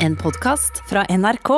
[0.00, 1.48] En podkast fra NRK.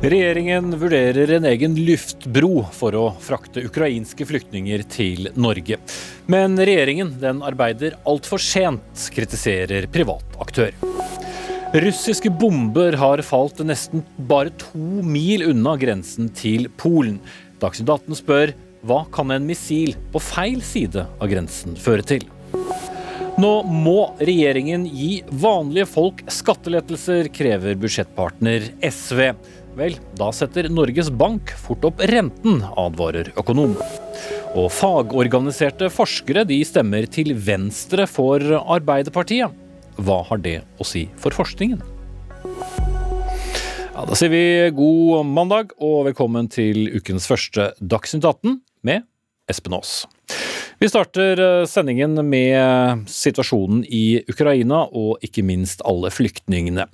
[0.00, 5.78] Regjeringen vurderer en egen luftbro for å frakte ukrainske flyktninger til Norge.
[6.26, 10.74] Men regjeringen den arbeider altfor sent, kritiserer privat aktør.
[11.70, 17.20] Russiske bomber har falt nesten bare to mil unna grensen til Polen.
[17.60, 18.52] Dagsnytt 18 spør
[18.88, 22.24] hva kan en missil på feil side av grensen føre til?
[23.40, 29.20] Nå må regjeringen gi vanlige folk skattelettelser, krever budsjettpartner SV.
[29.78, 33.76] Vel, da setter Norges Bank fort opp renten, advarer økonom.
[34.58, 39.56] Og fagorganiserte forskere de stemmer til venstre for Arbeiderpartiet.
[40.00, 41.80] Hva har det å si for forskningen?
[44.00, 48.54] Ja, da sier vi god mandag og velkommen til ukens første Dagsnytt 18
[48.88, 49.02] med
[49.52, 50.06] Espen Aas.
[50.80, 56.86] Vi starter eh, sendingen med situasjonen i Ukraina og ikke minst alle flyktningene.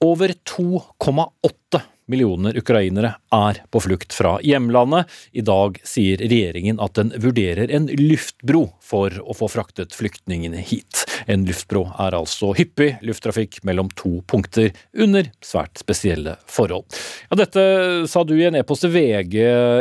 [0.00, 5.08] Over 2,8 millioner ukrainere er på flukt fra hjemlandet.
[5.32, 11.04] I dag sier regjeringen at den vurderer en luftbro for å få fraktet flyktningene hit.
[11.30, 16.86] En luftbro er altså hyppig lufttrafikk mellom to punkter under svært spesielle forhold.
[17.30, 17.64] Ja, dette
[18.10, 19.36] sa du i en e-post til VG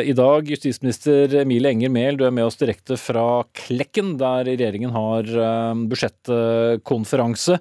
[0.09, 0.49] i dag.
[0.49, 5.85] Justisminister Emilie Enger Mehl, du er med oss direkte fra Klekken, der regjeringen har eh,
[5.89, 7.59] budsjettkonferanse.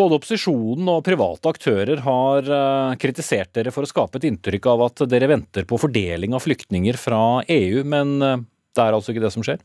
[0.00, 4.84] Både opposisjonen og private aktører har eh, kritisert dere for å skape et inntrykk av
[4.86, 9.24] at dere venter på fordeling av flyktninger fra EU, men eh, det er altså ikke
[9.26, 9.60] det som skjer?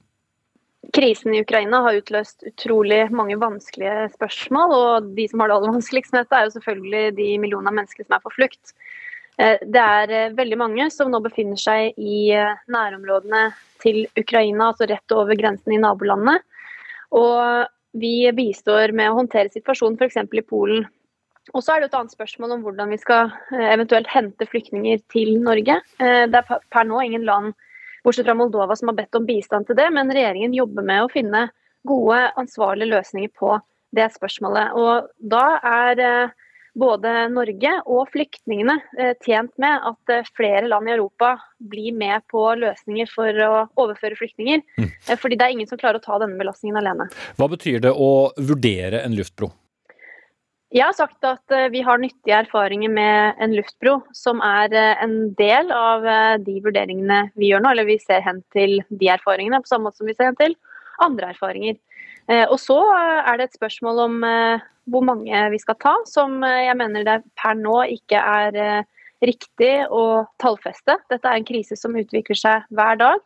[0.96, 4.74] Krisen i Ukraina har utløst utrolig mange vanskelige spørsmål.
[4.76, 7.78] og De som har det aller vanskeligst med dette, er jo selvfølgelig de millionene av
[7.80, 8.76] mennesker som er på flukt.
[9.40, 12.28] Eh, det er veldig mange som nå befinner seg i
[12.76, 13.46] nærområdene
[13.86, 16.44] til Ukraina, altså rett over grensen i nabolandet.
[17.16, 20.20] Og vi bistår med å håndtere situasjonen f.eks.
[20.26, 20.86] i Polen.
[21.54, 25.04] Og så er det et annet spørsmål om hvordan vi skal eh, eventuelt hente flyktninger
[25.14, 25.78] til Norge.
[26.02, 27.54] Eh, det er per nå ingen land,
[28.06, 31.12] bortsett fra Moldova, som har bedt om bistand til det, men regjeringen jobber med å
[31.14, 31.48] finne
[31.86, 33.54] gode, ansvarlige løsninger på
[33.96, 34.74] det spørsmålet.
[34.74, 36.36] Og da er eh,
[36.76, 41.36] både Norge og flyktningene eh, tjent med at eh, flere land i Europa
[41.72, 44.64] blir med på løsninger for å overføre flyktninger.
[44.80, 44.90] Mm.
[44.90, 47.08] Eh, fordi det er ingen som klarer å ta denne belastningen alene.
[47.40, 49.52] Hva betyr det å vurdere en luftbro?
[50.76, 55.70] Jeg har sagt at vi har nyttige erfaringer med en luftbro, som er en del
[55.72, 56.04] av
[56.44, 57.72] de vurderingene vi gjør nå.
[57.72, 60.58] Eller vi ser hen til de erfaringene, på samme måte som vi ser hen til
[61.06, 61.78] andre erfaringer.
[62.26, 64.24] Og så er det et spørsmål om
[64.92, 69.08] hvor mange vi skal ta, som eh, jeg mener det per nå ikke er eh,
[69.26, 71.00] riktig å tallfeste.
[71.12, 73.24] Dette er en krise som utvikler seg hver dag.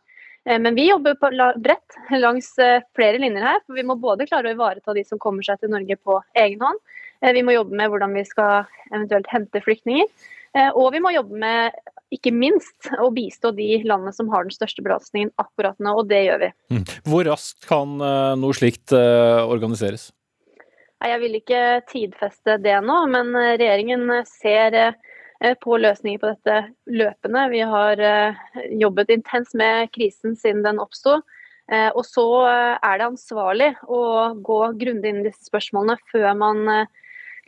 [0.48, 1.18] Eh, men vi jobber
[1.60, 2.54] bredt langs
[2.96, 3.62] flere linjer her.
[3.66, 6.64] for Vi må både klare å ivareta de som kommer seg til Norge på egen
[6.64, 6.80] hånd.
[7.20, 10.06] Vi må jobbe med hvordan vi skal eventuelt hente flyktninger.
[10.72, 11.74] Og vi må jobbe med
[12.10, 16.24] ikke minst å bistå de landene som har den største belastningen akkurat nå, og det
[16.26, 16.52] gjør vi.
[16.74, 16.86] Mm.
[17.06, 20.10] Hvor raskt kan noe slikt organiseres?
[21.00, 26.32] Jeg vil ikke tidfeste det nå, men eh, regjeringen eh, ser eh, på løsninger på
[26.34, 26.58] dette
[26.92, 27.46] løpende.
[27.54, 28.02] Vi har
[28.76, 31.22] jobbet intenst med krisen siden den oppsto.
[31.70, 34.00] Og så er det ansvarlig å
[34.42, 36.64] gå grundig inn i disse spørsmålene før man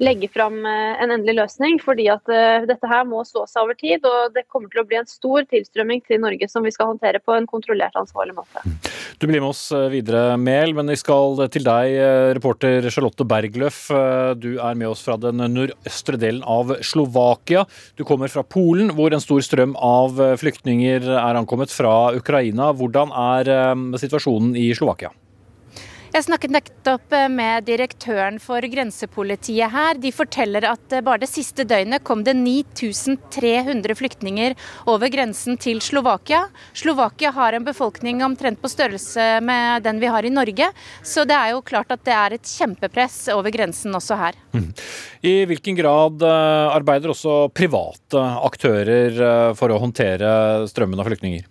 [0.03, 1.79] legge fram eh, en endelig løsning.
[1.83, 4.05] fordi at eh, dette her må stå seg over tid.
[4.09, 7.23] Og det kommer til å bli en stor tilstrømming til Norge som vi skal håndtere
[7.23, 8.65] på en kontrollert, ansvarlig måte.
[9.23, 11.95] Du blir med oss eh, videre, Mehl, men vi skal til deg,
[12.39, 13.85] reporter Charlotte Bergløff.
[14.41, 17.65] Du er med oss fra den nordøstre delen av Slovakia.
[17.99, 22.73] Du kommer fra Polen, hvor en stor strøm av flyktninger er ankommet fra Ukraina.
[22.77, 23.53] Hvordan er
[24.03, 25.13] situasjonen i Slovakia?
[26.13, 29.97] Jeg snakket nettopp eh, med direktøren for grensepolitiet her.
[29.97, 34.53] De forteller at eh, bare det siste døgnet kom det 9300 flyktninger
[34.93, 36.43] over grensen til Slovakia.
[36.77, 40.69] Slovakia har en befolkning omtrent på størrelse med den vi har i Norge,
[41.01, 44.37] så det er jo klart at det er et kjempepress over grensen også her.
[44.53, 44.69] Mm.
[45.25, 51.49] I hvilken grad eh, arbeider også private aktører for å håndtere strømmen av flyktninger?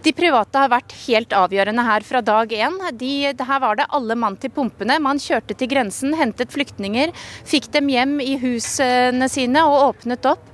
[0.00, 2.78] De private har vært helt avgjørende her fra dag én.
[2.80, 4.96] her var det alle mann til pumpene.
[4.98, 7.12] Man kjørte til grensen, hentet flyktninger,
[7.44, 10.46] fikk dem hjem i husene sine og åpnet opp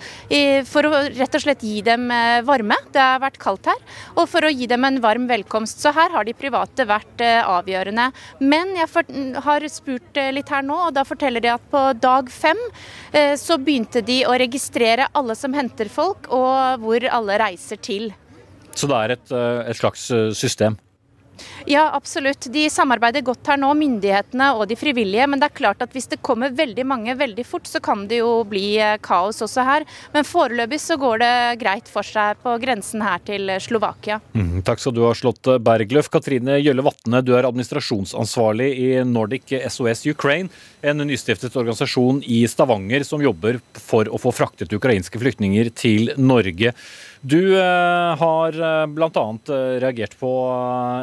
[0.67, 2.75] for å rett og slett gi dem eh, varme.
[2.91, 3.79] Det har vært kaldt her.
[4.17, 5.79] Og for å gi dem en varm velkomst.
[5.79, 8.11] Så her har de private vært eh, avgjørende.
[8.43, 8.91] Men jeg
[9.47, 12.59] har spurt eh, litt her nå, og da forteller de at på dag fem
[13.39, 18.11] så begynte de å registrere alle som henter folk, og hvor alle reiser til.
[18.77, 19.33] Så det er et,
[19.73, 20.77] et slags system?
[21.67, 22.47] Ja, absolutt.
[22.53, 25.27] De samarbeider godt her nå, myndighetene og de frivillige.
[25.29, 28.21] Men det er klart at hvis det kommer veldig mange veldig fort, så kan det
[28.21, 29.87] jo bli eh, kaos også her.
[30.15, 31.33] Men foreløpig så går det
[31.63, 34.21] greit for seg på grensen her til Slovakia.
[34.37, 36.11] Mm, takk skal du ha, Slåtte Bergløf.
[36.13, 40.53] Katrine Gjølle Vatne, du er administrasjonsansvarlig i Nordic SOS Ukraine,
[40.87, 46.73] en nystiftet organisasjon i Stavanger som jobber for å få fraktet ukrainske flyktninger til Norge.
[47.21, 49.39] Du eh, har eh, bl.a.
[49.49, 50.33] Eh, reagert på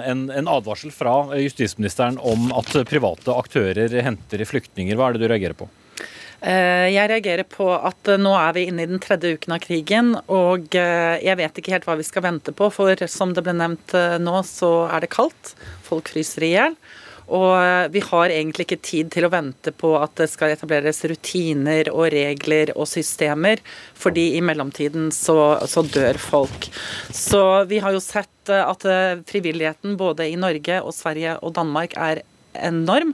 [0.06, 4.98] en, en, advarsel fra justisministeren om at private aktører henter flyktninger.
[4.98, 5.69] Hva er det du reagerer på?
[6.44, 10.75] Jeg reagerer på at nå er vi inne i den tredje uken av krigen, og
[10.75, 12.68] jeg vet ikke helt hva vi skal vente på.
[12.68, 15.54] For som det ble nevnt nå, så er det kaldt.
[15.88, 16.75] Folk fryser i hjel.
[17.31, 21.04] Og eh, vi har egentlig ikke tid til å vente på at det skal etableres
[21.10, 23.62] rutiner og regler og systemer,
[23.96, 25.38] fordi i mellomtiden så,
[25.70, 26.70] så dør folk.
[27.14, 31.56] Så vi har jo sett eh, at eh, frivilligheten både i Norge og Sverige og
[31.58, 32.24] Danmark er
[32.55, 33.13] enorm.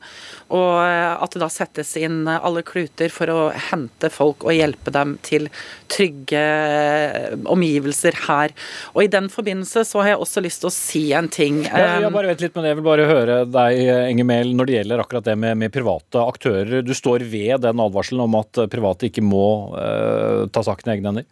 [0.49, 3.39] Og at det da settes inn alle kluter for å
[3.69, 5.47] hente folk og hjelpe dem til
[5.91, 6.41] trygge
[7.49, 8.53] omgivelser her.
[8.95, 11.63] Og i den forbindelse så har jeg også lyst til å si en ting.
[11.67, 14.77] Ja, jeg bare vet litt, men jeg vil bare høre deg, Enger Mehl, når det
[14.79, 16.79] gjelder akkurat det med, med, private aktører.
[16.85, 21.13] Du står ved den advarselen om at private ikke må uh, ta saken i egne
[21.13, 21.29] hender?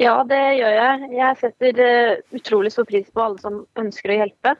[0.00, 1.08] Ja, det gjør jeg.
[1.12, 1.80] Jeg setter
[2.32, 4.54] utrolig stor pris på alle som ønsker å hjelpe.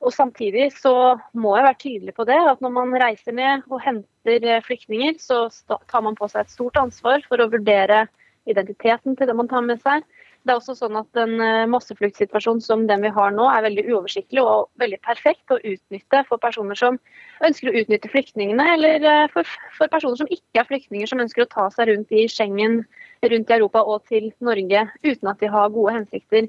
[0.00, 0.94] Og Samtidig så
[1.36, 5.18] må jeg være tydelig på det, at når man reiser ned og henter eh, flyktninger,
[5.20, 8.06] så tar man på seg et stort ansvar for å vurdere
[8.48, 10.06] identiteten til det man tar med seg.
[10.40, 13.84] Det er også sånn at En eh, massefluktsituasjon som den vi har nå, er veldig
[13.90, 16.96] uoversiktlig og veldig perfekt å utnytte for personer som
[17.44, 21.44] ønsker å utnytte flyktningene, eller eh, for, for personer som ikke er flyktninger, som ønsker
[21.44, 22.80] å ta seg rundt i Schengen,
[23.20, 26.48] rundt i Europa og til Norge uten at de har gode hensikter.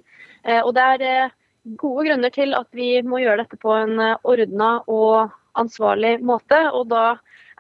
[0.64, 4.72] Og det er gode grunner til at vi må gjøre dette på en eh, ordna
[4.90, 6.58] og ansvarlig måte.
[6.76, 7.06] Og da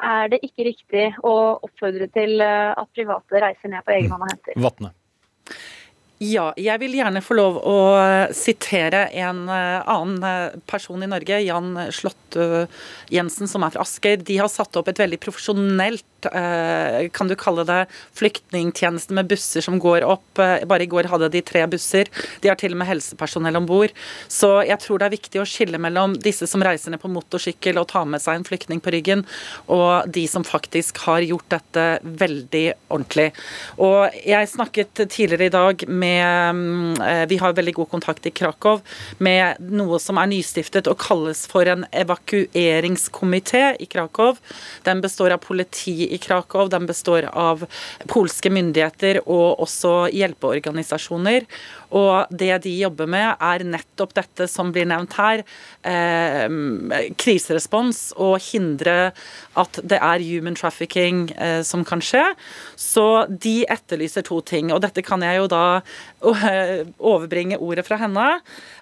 [0.02, 4.26] er det ikke riktig å oppfordre til eh, at private reiser ned på egen hånd
[4.26, 4.60] og henter.
[4.62, 4.94] Vatne.
[6.22, 11.74] Ja, jeg vil gjerne få lov å eh, sitere en annen person i Norge, Jan
[11.94, 12.38] Slått
[13.10, 14.22] Jensen, som er fra Asker.
[14.22, 17.80] De har satt opp et veldig profesjonelt, kan du kalle det,
[18.18, 20.38] flyktningtjeneste med busser som går opp.
[20.38, 22.10] Bare i går hadde de tre busser.
[22.44, 23.94] De har til og med helsepersonell om bord.
[24.32, 27.80] Så jeg tror det er viktig å skille mellom disse som reiser ned på motorsykkel
[27.82, 29.26] og tar med seg en flyktning på ryggen,
[29.72, 33.32] og de som faktisk har gjort dette veldig ordentlig.
[33.82, 38.32] Og jeg snakket tidligere i dag med med eh, Vi har veldig god kontakt i
[38.32, 38.82] Krakow
[39.18, 44.38] med noe som er nystiftet og kalles for en evakueringskomité i Krakow.
[44.86, 47.66] Den består av politi i Krakow, den består av
[48.12, 51.48] polske myndigheter og også hjelpeorganisasjoner.
[51.92, 55.44] Og det de jobber med, er nettopp dette som blir nevnt her.
[55.84, 56.48] Eh,
[57.20, 59.12] kriserespons og hindre
[59.60, 62.24] at det er human trafficking eh, som kan skje.
[62.80, 64.72] Så de etterlyser to ting.
[64.72, 68.28] Og dette kan jeg jo da eh, overbringe ordet fra henne.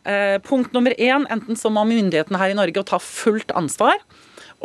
[0.05, 3.97] Eh, punkt nummer én, enten så må myndighetene her i Norge ta fullt ansvar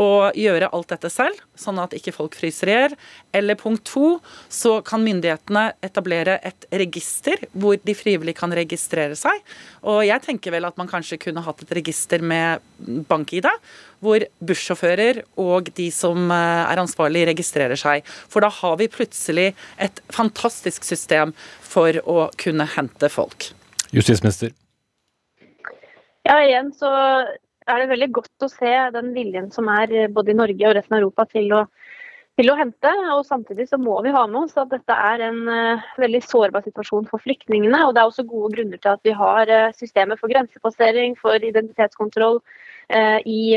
[0.00, 2.96] og gjøre alt dette selv, sånn at ikke folk fryser i hjel.
[3.36, 4.18] Eller punkt to,
[4.52, 9.42] så kan myndighetene etablere et register hvor de frivillig kan registrere seg.
[9.86, 12.64] Og jeg tenker vel at man kanskje kunne hatt et register med
[13.10, 13.46] bank-ID,
[14.04, 18.04] hvor bussjåfører og de som eh, er ansvarlig, registrerer seg.
[18.28, 21.32] For da har vi plutselig et fantastisk system
[21.62, 23.52] for å kunne hente folk.
[23.94, 24.52] Justisminister.
[26.24, 26.90] Ja, igjen så
[27.70, 30.76] er det veldig godt å se den viljen som er eh, både i Norge og
[30.76, 31.62] resten av Europa til å,
[32.38, 32.92] til å hente.
[33.14, 36.66] og Samtidig så må vi ha med oss at dette er en uh, veldig sårbar
[36.66, 37.80] situasjon for flyktningene.
[37.86, 41.38] og Det er også gode grunner til at vi har uh, systemer for grensepassering, for
[41.38, 43.56] identitetskontroll uh, i,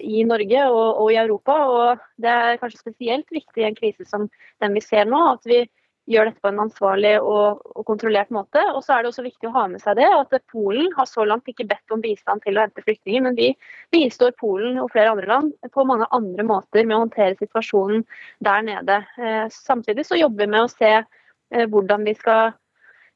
[0.00, 1.58] i, Norge og, og, i Europa.
[1.68, 4.30] og Det er kanskje spesielt viktig i en krise som
[4.62, 5.66] den vi ser nå, at vi
[6.08, 8.62] gjør dette på en ansvarlig og, og, kontrollert måte.
[8.74, 11.26] Og så er det også viktig å ha med seg det at Polen har så
[11.28, 13.50] langt ikke bedt om bistand til å hente flyktninger, men vi
[13.94, 18.06] bistår Polen og flere andre land på mange andre måter med å håndtere situasjonen
[18.44, 19.02] der nede.
[19.18, 22.54] Eh, samtidig så jobber vi med å se eh, hvordan vi skal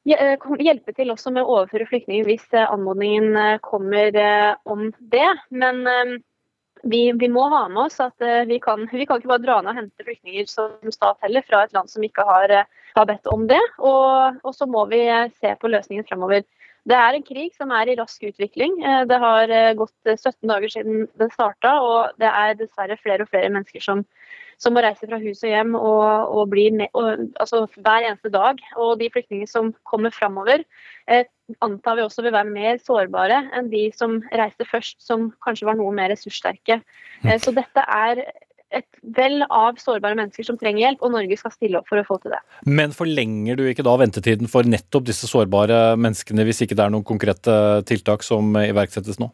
[0.09, 4.21] eh, hjelpe til også med å overføre flyktninger hvis anmodningen kommer
[4.69, 5.29] om det.
[5.49, 6.21] Men
[6.91, 9.71] vi, vi, må ha med oss at vi kan, vi kan ikke bare dra ned
[9.71, 12.53] og hente flyktninger som stat heller fra et land som ikke har
[12.95, 13.61] har bedt om det.
[13.79, 15.05] Og, og så må vi
[15.39, 16.45] se på løsningen fremover.
[16.83, 18.75] Det er en krig som er i rask utvikling.
[18.83, 23.23] Eh, det har eh, gått 17 dager siden den starta, og det er dessverre flere
[23.23, 24.03] og flere mennesker som,
[24.61, 28.31] som må reise fra hus og hjem og, og bli med, og, altså, hver eneste
[28.33, 28.61] dag.
[28.79, 30.63] Og de flyktningene som kommer framover,
[31.07, 31.25] eh,
[31.65, 35.79] antar vi også vil være mer sårbare enn de som reiste først, som kanskje var
[35.79, 36.81] noe mer ressurssterke.
[37.25, 38.25] Eh, så dette er
[38.73, 42.05] et vell av sårbare mennesker som trenger hjelp, og Norge skal stille opp for å
[42.07, 42.41] få til det.
[42.65, 46.93] Men forlenger du ikke da ventetiden for nettopp disse sårbare menneskene, hvis ikke det er
[46.93, 47.55] noen konkrete
[47.89, 49.29] tiltak som iverksettes nå?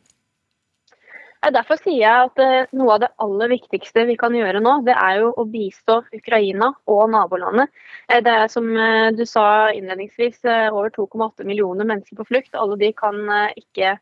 [1.39, 4.91] Derfor sier jeg at eh, noe av det aller viktigste vi kan gjøre nå, det
[4.91, 7.71] er jo å bistå Ukraina og nabolandet.
[8.11, 10.41] Eh, det er som eh, du sa innledningsvis,
[10.73, 12.59] over 2,8 millioner mennesker på flukt.
[12.59, 13.23] Alle de kan
[13.55, 13.95] ikke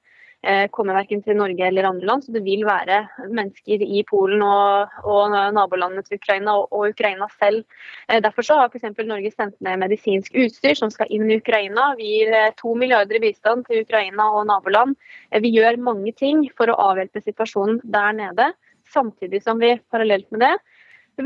[0.47, 2.23] Eh, komme verken til Norge eller andre land.
[2.23, 7.27] Så det vil være mennesker i Polen og, og nabolandene til Ukraina og, og, Ukraina
[7.33, 7.65] selv.
[8.07, 8.85] Eh, derfor så har f.eks.
[9.01, 11.89] Norge sendt ned medisinsk utstyr som skal inn i Ukraina.
[11.99, 14.95] Vi gir eh, to milliarder i bistand til Ukraina og naboland.
[15.35, 18.47] Vi gjør mange ting for å avhjelpe situasjonen der nede.
[18.93, 20.55] Samtidig som vi parallelt med det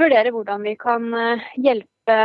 [0.01, 1.11] vurderer hvordan vi kan
[1.59, 2.15] hjelpe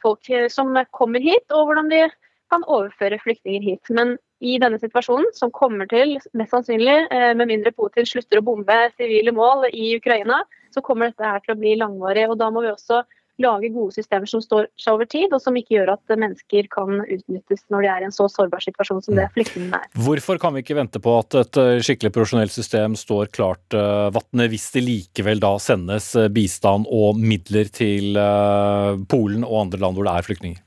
[0.00, 2.04] folk som kommer hit, og hvordan vi
[2.52, 3.90] kan overføre flyktninger hit.
[3.90, 8.46] Men i denne situasjonen, som kommer til, mest sannsynlig, eh, med mindre Putin slutter å
[8.46, 10.42] bombe sivile mål i Ukraina,
[10.74, 12.28] så kommer dette her til å bli langvarig.
[12.28, 13.04] og Da må vi også
[13.38, 17.00] lage gode systemer som står seg over tid, og som ikke gjør at mennesker kan
[17.00, 19.86] utnyttes når de er i en så sårbar situasjon som det flyktningene er.
[19.94, 24.10] Hvorfor kan vi ikke vente på at et eh, skikkelig profesjonelt system står klart, uh,
[24.12, 28.18] Vatne, hvis det likevel da sendes bistand og midler til
[29.08, 30.62] Polen og andre land hvor det er flyktninger?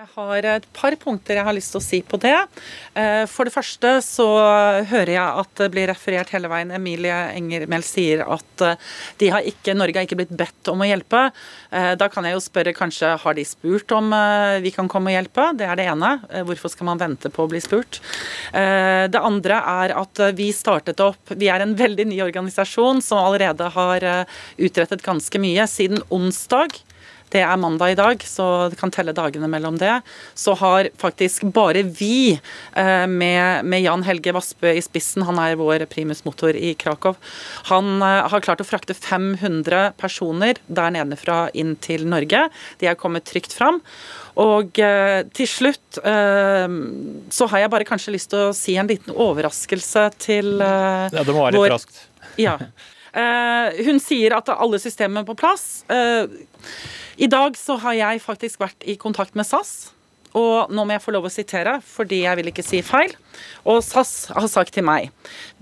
[0.00, 2.32] Jeg har et par punkter jeg har lyst til å si på det.
[2.96, 4.24] Eh, for det første så
[4.88, 6.72] hører jeg at det blir referert hele veien.
[6.72, 8.64] Emilie Engermel sier at
[9.20, 11.26] de har ikke, Norge har ikke blitt bedt om å hjelpe.
[11.68, 14.08] Eh, da kan jeg jo spørre kanskje har de spurt om
[14.64, 15.50] vi kan komme og hjelpe?
[15.60, 16.14] Det er det ene.
[16.48, 18.00] Hvorfor skal man vente på å bli spurt?
[18.54, 23.68] Det andre er at vi startet opp Vi er en veldig ny organisasjon som allerede
[23.76, 24.06] har
[24.56, 25.68] utrettet ganske mye.
[25.68, 26.80] Siden onsdag
[27.30, 30.00] det er mandag i dag, så det kan telle dagene mellom det.
[30.38, 32.40] Så har faktisk bare vi,
[32.74, 37.18] eh, med, med Jan Helge Vassbø i spissen, han er vår primus motor i Krakow,
[37.70, 42.48] han eh, har klart å frakte 500 personer der nedefra inn til Norge.
[42.82, 43.80] De er kommet trygt fram.
[44.40, 49.10] Og eh, til slutt så har jeg bare kanskje lyst til å si en liten
[49.10, 52.06] overraskelse til Ja, det må være litt vår, raskt.
[52.40, 52.56] Ja.
[53.10, 55.84] Eh, hun sier at alle systemene er på plass.
[57.20, 59.90] I dag så har jeg faktisk vært i kontakt med SAS.
[60.38, 63.14] Og nå må jeg få lov å sitere, fordi jeg vil ikke si feil.
[63.66, 65.10] Og SAS har sagt til meg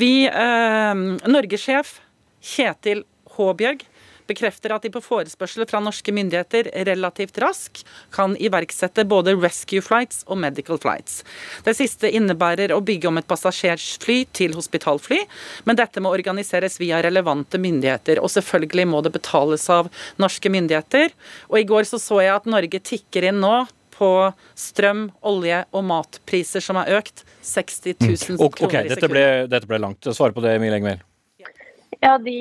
[0.00, 0.95] Vi, eh,
[1.28, 1.99] Norgesjef
[2.45, 3.05] Kjetil
[3.38, 3.87] Håbjørg
[4.29, 10.25] bekrefter at de på forespørsel fra norske myndigheter relativt raskt kan iverksette både rescue flights
[10.29, 11.23] og medical flights.
[11.67, 15.23] Det siste innebærer å bygge om et passasjerfly til hospitalfly,
[15.69, 18.23] men dette må organiseres via relevante myndigheter.
[18.23, 21.15] Og selvfølgelig må det betales av norske myndigheter.
[21.51, 23.57] Og i går så, så jeg at Norge tikker inn nå
[23.99, 24.11] på
[24.55, 28.45] strøm, olje og matpriser som har økt 60 000 mm.
[28.55, 28.95] kroner i sekundet.
[28.95, 30.11] Dette ble, dette ble langt.
[30.15, 31.03] Svar på det, Emil Engmel.
[32.00, 32.35] Ja, de,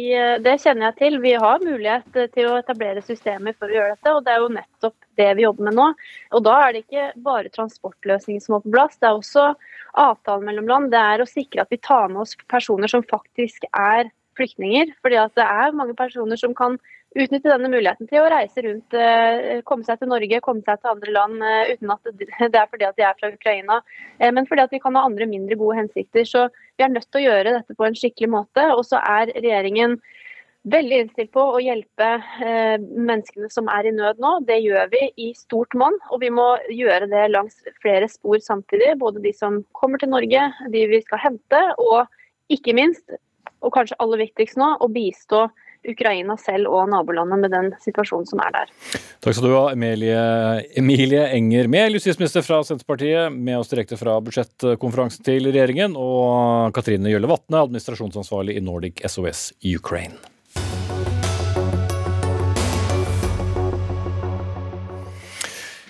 [0.46, 1.16] Det kjenner jeg til.
[1.24, 4.14] Vi har mulighet til å etablere systemer for å gjøre dette.
[4.14, 5.88] og Det er jo nettopp det vi jobber med nå.
[6.38, 9.00] Og Da er det ikke bare transportløsninger som må på plass.
[9.02, 9.48] Det er også
[9.98, 10.92] avtalen mellom land.
[10.94, 14.94] Det er å sikre at vi tar med oss personer som faktisk er flyktninger.
[15.02, 16.78] fordi at det er mange personer som kan
[17.16, 20.92] utnytte denne muligheten til å reise rundt, eh, komme seg til Norge, komme seg til
[20.92, 22.12] andre land eh, uten at
[22.54, 23.80] det er fordi at de er fra Ukraina,
[24.20, 26.28] eh, men fordi at vi kan ha andre mindre gode hensikter.
[26.28, 26.48] Så
[26.78, 28.66] vi er nødt til å gjøre dette på en skikkelig måte.
[28.76, 29.98] Og så er regjeringen
[30.68, 32.08] veldig innstilt på å hjelpe
[32.92, 34.34] menneskene som er i nød nå.
[34.50, 38.98] Det gjør vi i stort monn, og vi må gjøre det langs flere spor samtidig.
[39.00, 42.04] Både de som kommer til Norge, de vi skal hente, og
[42.52, 43.16] ikke minst,
[43.64, 45.46] og kanskje aller viktigst nå, å bistå
[45.88, 48.72] Ukraina selv og nabolandet med den situasjonen som er der.
[49.24, 50.22] Takk skal du ha, Emilie,
[50.80, 57.14] Emilie Enger Mehl, justisminister fra Senterpartiet, med oss direkte fra budsjettkonferansen til regjeringen, og Katrine
[57.14, 60.37] Gjølle Vatne, administrasjonsansvarlig i Nordic SOS Ukraine.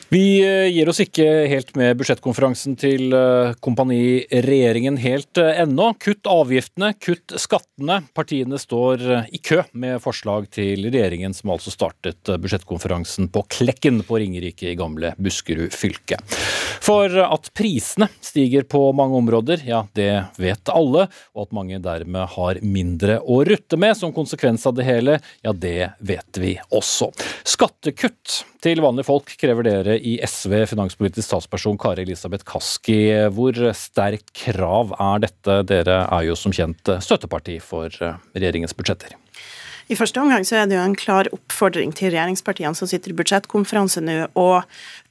[0.09, 3.11] Vi eh, gir oss ikke helt med budsjettkonferansen til
[3.59, 5.89] Kompani Regjeringen helt eh, ennå.
[5.99, 7.99] Kutt avgiftene, kutt skattene.
[8.15, 9.03] Partiene står
[9.35, 14.77] i kø med forslag til regjeringen, som altså startet budsjettkonferansen på Klekken på Ringerike i
[14.79, 16.21] gamle Buskerud fylke.
[16.87, 21.09] For at prisene stiger på mange områder, ja det vet alle.
[21.35, 25.51] Og at mange dermed har mindre å rutte med som konsekvens av det hele, ja
[25.51, 27.11] det vet vi også.
[27.43, 32.99] Skattekutt til vanlige folk krever dere i SV, finanspolitisk statsperson Kari Elisabeth Kaski.
[33.31, 35.61] Hvor sterkt krav er dette?
[35.69, 37.93] Dere er jo som kjent støtteparti for
[38.35, 39.15] regjeringens budsjetter.
[39.87, 43.15] I første omgang så er det jo en klar oppfordring til regjeringspartiene som sitter i
[43.21, 44.65] budsjettkonferanse nå, og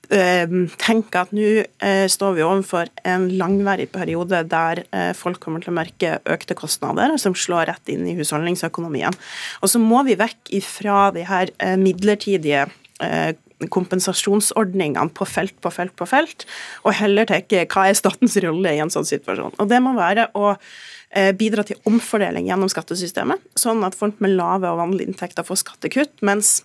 [0.06, 1.46] tenker tenke at nå
[1.82, 6.54] eh, står vi overfor en langvarig periode der eh, folk kommer til å merke økte
[6.54, 9.16] kostnader som slår rett inn i husholdningsøkonomien.
[9.64, 12.68] Og så må vi vekk ifra de her midlertidige
[13.72, 16.44] kompensasjonsordningene på felt på felt på felt,
[16.84, 19.56] og heller tenke hva er statens rolle i en sånn situasjon.
[19.56, 24.36] Og Det må være å eh, bidra til omfordeling gjennom skattesystemet, sånn at folk med
[24.36, 26.58] lave og vanlige inntekter får skattekutt, mens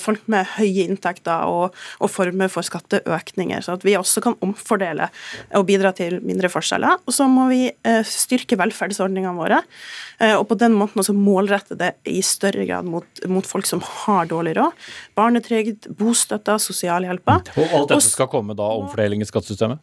[0.00, 5.08] folk med høye inntekter og, og former for skatteøkninger, så at vi også kan omfordele
[5.58, 7.02] og bidra til mindre forskjeller.
[7.04, 9.62] Og så må vi eh, styrke velferdsordningene våre,
[10.20, 13.82] eh, og på den måten også målrette det i større grad mot, mot folk som
[13.84, 14.86] har dårlig råd.
[15.18, 17.52] Barnetrygd, bostøtte, sosialhjelper.
[17.56, 19.82] Og alt dette skal komme da omfordeling i skattesystemet?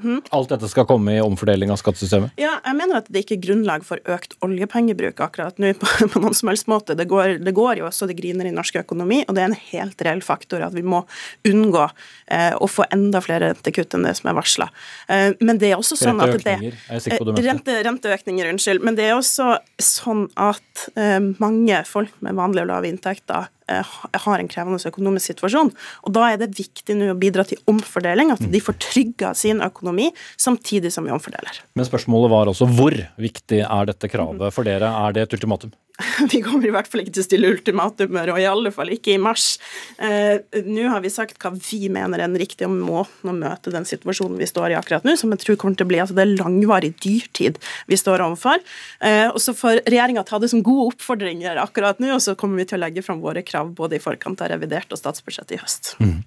[0.00, 0.20] Hmm?
[0.34, 2.32] Alt dette skal komme i omfordeling av skattesystemet?
[2.40, 6.22] Ja, jeg mener at det ikke er grunnlag for økt oljepengebruk akkurat nå på, på
[6.22, 6.96] noen som helst måte.
[6.98, 9.60] Det går, det går, jo også det griner i norsk økonomi, og det er en
[9.70, 11.02] helt reell faktor at vi må
[11.48, 14.70] unngå eh, å få enda flere rentekutt enn det som er varsla.
[15.08, 18.84] Eh, men det er også sånn at det eh, rente, Renteøkninger, unnskyld.
[18.86, 24.38] Men det er også sånn at eh, mange folk med vanlige og lave inntekter har
[24.42, 25.72] en krevende økonomisk situasjon.
[26.04, 29.62] Og Da er det viktig nå å bidra til omfordeling, at de får trygga sin
[29.64, 31.62] økonomi samtidig som vi omfordeler.
[31.78, 34.90] Men spørsmålet var også hvor viktig er dette kravet for dere?
[35.06, 35.72] Er det et ultimatum?
[36.32, 39.14] Vi kommer i hvert fall ikke til å stille ultimatumer, og i alle fall ikke
[39.14, 39.54] i mars.
[40.02, 43.86] Eh, nå har vi sagt hva vi mener er den riktige måten å møte den
[43.88, 46.24] situasjonen vi står i akkurat nå, som jeg tror kommer til å bli altså det
[46.24, 48.62] er langvarig dyrtid vi står overfor.
[49.04, 52.62] Eh, og så får regjeringa ta det som gode oppfordringer akkurat nå, og så kommer
[52.62, 55.62] vi til å legge fram våre krav både i forkant av revidert og statsbudsjettet i
[55.62, 55.94] høst.
[56.02, 56.18] Mm.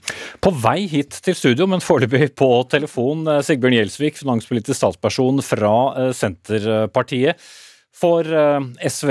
[0.44, 5.76] På vei hit til studio, men foreløpig på telefon, eh, Sigbjørn Gjelsvik, finanspolitisk statsperson fra
[6.16, 7.40] Senterpartiet.
[8.02, 8.60] Får eh,
[8.90, 9.10] SV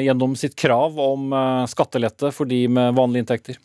[0.00, 3.56] gjennom sitt krav om eh, skattelette for de med vanlige inntekter?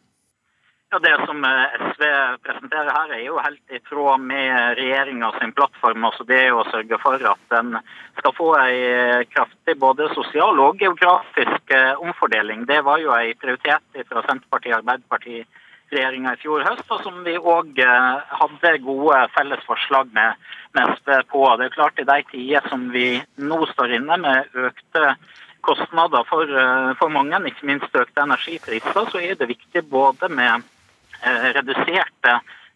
[0.89, 2.03] Ja, Det som eh, SV
[2.47, 6.07] presenterer her, er jo helt i tråd med regjeringa sin plattform.
[6.09, 7.77] Altså det å sørge for at den
[8.17, 12.65] skal få en kraftig både sosial og geografisk omfordeling.
[12.65, 15.61] Det var jo en prioritet fra Senterpartiet og Arbeiderpartiet
[15.93, 21.43] regjeringa i fjor høst, og som vi òg hadde gode felles forslag med SV på.
[21.59, 25.15] Det er klart I de tider som vi nå står inne med økte
[25.65, 30.63] kostnader for, eh, for mange, ikke minst økte energipriser, så er det viktig både med
[31.23, 32.33] eh, reduserte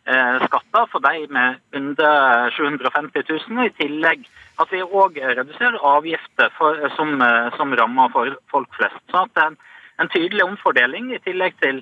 [0.10, 4.28] eh, skatter for de med under 750 000, i tillegg
[4.60, 7.22] at vi òg reduserer avgifter for, som,
[7.56, 9.00] som, rammer for folk flest.
[9.12, 9.56] Så at en,
[10.02, 11.80] en tydelig omfordeling i tillegg til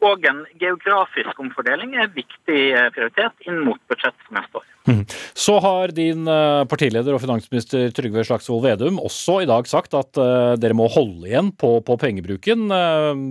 [0.00, 2.60] og en geografisk omfordeling er viktig
[2.94, 4.68] prioritet inn mot budsjettet for neste år.
[4.88, 5.02] Mhm.
[5.36, 10.16] Så har din eh, partileder og finansminister Trygve Slagsvold Vedum også i dag sagt at
[10.20, 12.70] uh, dere må holde igjen på, på pengebruken.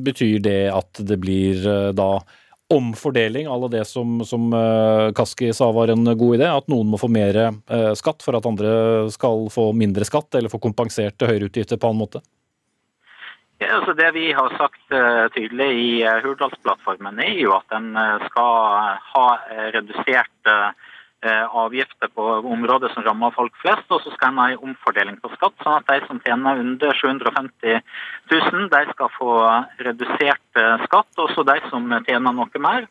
[0.06, 1.64] Betyr det at det blir
[1.98, 2.10] da
[2.70, 4.52] omfordeling av det som, som
[5.18, 6.50] Kaski sa var en god idé?
[6.50, 7.40] At noen må få mer
[7.98, 12.04] skatt for at andre skal få mindre skatt, eller få kompensert høyere utgifter på annen
[12.04, 12.22] måte?
[13.60, 14.94] Ja, altså det vi har sagt
[15.36, 15.90] tydelig i
[16.24, 17.90] Hurdalsplattformen, er jo at en
[18.30, 18.54] skal
[19.12, 19.26] ha
[19.76, 20.48] redusert
[21.22, 25.18] Eh, avgifter på områder som rammer folk flest, og så skal en ha en omfordeling
[25.20, 27.82] på skatt, sånn at de som tjener under 750
[28.32, 29.34] 000, de skal få
[29.84, 31.12] redusert eh, skatt.
[31.20, 32.88] Og så de som tjener noe mer,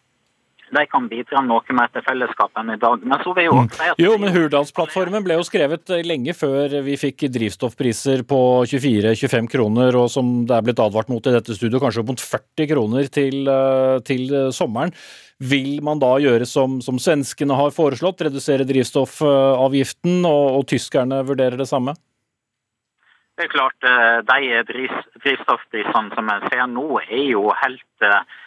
[0.74, 3.04] de kan bidra noe mer til fellesskapet enn i dag.
[3.04, 3.78] Men så vil jo at...
[4.00, 9.96] Jo, men Hurdalsplattformen ble jo skrevet eh, lenge før vi fikk drivstoffpriser på 24-25 kroner,
[10.00, 13.08] og som det er blitt advart mot i dette studio, kanskje opp mot 40 kroner
[13.12, 13.48] til,
[14.08, 14.94] til sommeren.
[15.38, 21.60] Vil man da gjøre som, som svenskene har foreslått, redusere drivstoffavgiften, og, og tyskerne vurderer
[21.60, 21.94] det samme?
[23.38, 24.62] Det er klart, eh, De
[25.22, 28.38] drivstoffprisene som jeg ser nå, er jo helt eh,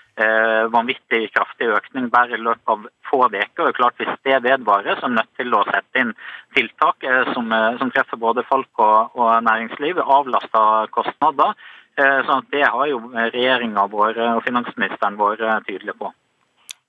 [0.71, 3.71] vanvittig kraftig økning bare i løpet av få uker.
[3.75, 6.13] Klart, hvis det vedvarer, så er vi nødt til å sette inn
[6.55, 11.55] tiltak eh, som, eh, som, treffer både folk og, og næringsliv, Avlasta kostnader.
[11.99, 16.13] Eh, sånn at Det har jo regjeringa vår og finansministeren vår tydelig på.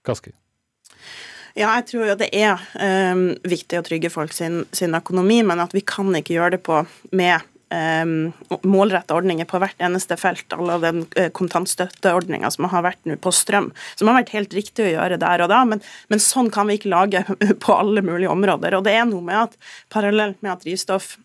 [0.06, 0.34] Kaski?
[1.52, 2.62] Ja, jeg tror jo det er
[3.12, 6.62] um, viktig å trygge folk sin, sin, økonomi, men at vi kan ikke gjøre det
[6.64, 6.78] på
[7.12, 7.44] med
[8.68, 10.52] målretta ordninger på hvert eneste felt.
[10.56, 14.86] Alle den uh, kontantstøtteordninga som har vært nå på strøm, som har vært helt riktig
[14.86, 15.82] å gjøre der og da, men,
[16.12, 17.24] men sånn kan vi ikke lage
[17.64, 18.78] på alle mulige områder.
[18.78, 19.58] Og det er noe med at
[19.92, 21.16] parallelt med at drivstoff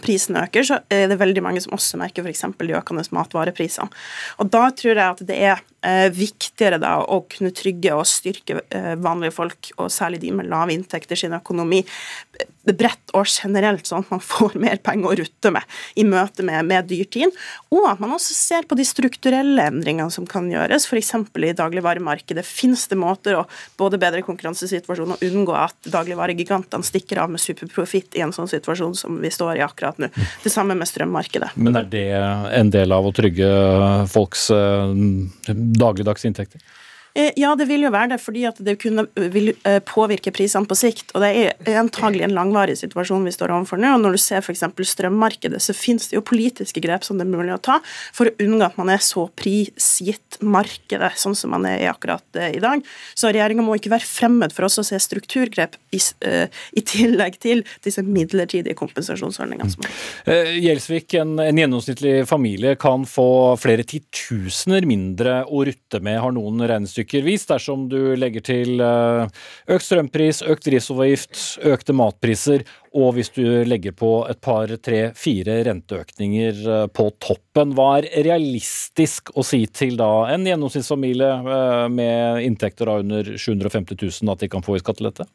[0.00, 2.46] prisen øker, så er det veldig mange som også merker f.eks.
[2.58, 3.92] de økende matvareprisene.
[4.40, 5.68] Og Da tror jeg at det er eh,
[6.14, 10.74] viktigere da å kunne trygge og styrke eh, vanlige folk, og særlig de med lave
[10.76, 11.82] inntekter, sin økonomi
[12.62, 16.62] bredt og generelt, sånn at man får mer penger å rutte med i møte med,
[16.68, 17.34] med dyrtid.
[17.74, 21.12] Og at man også ser på de strukturelle endringene som kan gjøres, f.eks.
[21.42, 22.44] i dagligvaremarkedet.
[22.46, 23.44] Fins det måter å
[23.80, 28.94] både bedre konkurransesituasjonen og unngå at dagligvaregigantene stikker av med superprofitt i en sånn situasjon
[28.98, 30.12] som vi står i akkurat nå?
[30.44, 31.52] Det samme med strømmarkedet.
[31.58, 32.06] Men er det
[32.62, 33.50] en del av å trygge
[34.12, 34.48] folks
[35.72, 36.60] eh, dagligdags inntekter?
[37.14, 40.68] Eh, ja, det vil jo være det, fordi at det kunne, vil eh, påvirke prisene
[40.68, 41.12] på sikt.
[41.12, 41.30] Og det
[41.68, 43.90] er antagelig en langvarig situasjon vi står overfor nå.
[43.96, 44.64] og Når du ser f.eks.
[44.92, 48.34] strømmarkedet, så finnes det jo politiske grep som det er mulig å ta for å
[48.40, 52.80] unngå at man er så prisgitt markedet, sånn som man er akkurat eh, i dag.
[53.12, 57.60] Så regjeringa må ikke være fremmed for oss å se strukturgrep i, i tillegg til
[57.84, 59.68] disse midlertidige kompensasjonsordningene.
[59.72, 59.84] Som
[60.62, 63.28] Gjelsvik, en, en gjennomsnittlig familie kan få
[63.60, 69.26] flere titusener mindre å rutte med, har noen regnestykker vis dersom du legger til eh,
[69.72, 75.60] økt strømpris, økt drivstoffavgift, økte matpriser, og hvis du legger på et par, tre, fire
[75.68, 77.74] renteøkninger eh, på toppen.
[77.76, 84.34] Hva er realistisk å si til da en gjennomsnittsfamilie eh, med inntekter under 750 000
[84.34, 85.28] at de kan få i skattelette?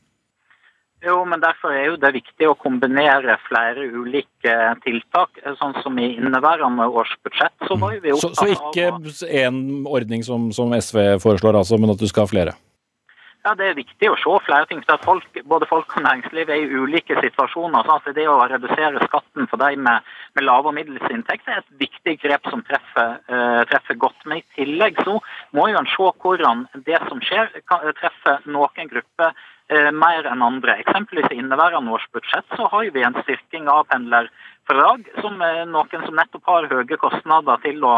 [1.06, 5.38] Jo, men Derfor er jo det viktig å kombinere flere ulike tiltak.
[5.60, 7.54] Sånn som i inneværende års budsjett.
[7.70, 8.48] Så var vi opptatt av...
[9.06, 12.32] Så, så ikke én ordning som, som, SV foreslår, altså, men at du skal ha
[12.32, 12.56] flere?
[13.46, 14.82] Ja, Det er viktig å se flere ting.
[14.88, 17.86] for folk, Både folk og næringsliv er i ulike situasjoner.
[17.86, 21.62] så altså Det å redusere skatten for de med, med lave og middels inntekt er
[21.62, 24.18] et viktig grep som treffer, uh, treffer, godt.
[24.26, 25.20] Men i tillegg så
[25.54, 30.44] må jo en se hvordan det som skjer, kan treffer noen grupper Eh, mer enn
[30.44, 30.78] andre.
[30.80, 36.06] Eksempelvis i inneværende års budsjett så har vi en styrking av pendlerfradrag, som er noen
[36.06, 37.98] som nettopp har høye kostnader til å,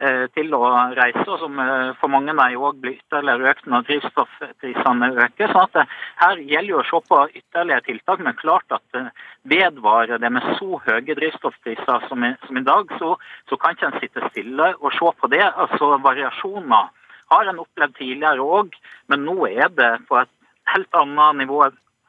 [0.00, 0.62] eh, til å
[0.96, 5.52] reise, og som eh, for mange av òg blir ytterligere økt når drivstoffprisene øker.
[5.52, 5.92] Så at
[6.24, 9.12] her gjelder jo å se på ytterligere tiltak, men klart at
[9.44, 13.16] vedvarer det med så høye drivstoffpriser som i, som i dag, så,
[13.48, 15.44] så kan ikke en sitte stille og se på det.
[15.44, 16.88] Altså Variasjoner
[17.30, 18.74] har en opplevd tidligere òg,
[19.08, 20.32] men nå er det på et
[20.74, 21.62] helt annet nivå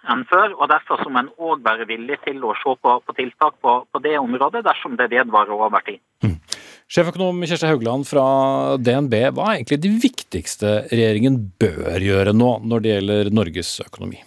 [0.09, 0.55] enn før.
[0.57, 4.03] og Derfor må en òg være villig til å se på, på tiltak på, på,
[4.03, 6.01] det området, dersom det vedvarer over tid.
[6.25, 6.37] Mm.
[6.91, 8.25] Sjeføkonom Kjersti Haugland fra
[8.81, 14.19] DNB, hva er egentlig det viktigste regjeringen bør gjøre nå når det gjelder Norges økonomi?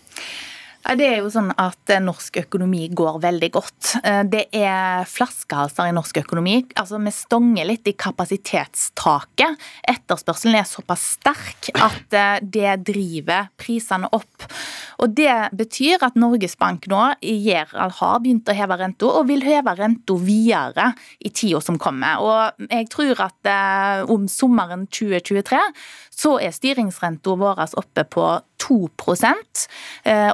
[0.84, 3.94] Det er jo sånn at eh, norsk økonomi går veldig godt.
[4.04, 6.58] Eh, det er flaskehalser i norsk økonomi.
[6.76, 9.64] Altså, Vi stonger litt i kapasitetstaket.
[9.88, 14.44] Etterspørselen er såpass sterk at eh, det driver prisene opp.
[15.00, 19.44] Og Det betyr at Norges Bank nå gir, har begynt å heve renta, og vil
[19.46, 20.90] heve renta videre
[21.24, 22.20] i tida som kommer.
[22.20, 25.60] Og Jeg tror at om sommeren 2023
[26.12, 28.28] så er styringsrenta vår oppe på
[28.62, 29.64] 2%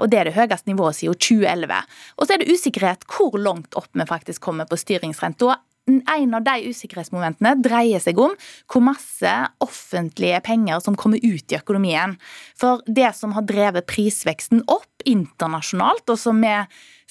[0.00, 1.80] og det er det høyeste nivået siden 2011.
[2.18, 5.56] Og så er det usikkerhet hvor langt opp vi faktisk kommer på styringsrenta.
[5.90, 8.37] En av de usikkerhetsmomentene dreier seg om
[8.70, 9.33] hvor masse
[9.64, 12.16] offentlige penger som kommer ut i økonomien.
[12.59, 16.54] For det som har drevet prisveksten opp internasjonalt, og som vi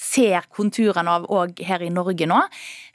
[0.00, 2.38] ser konturene av òg her i Norge nå,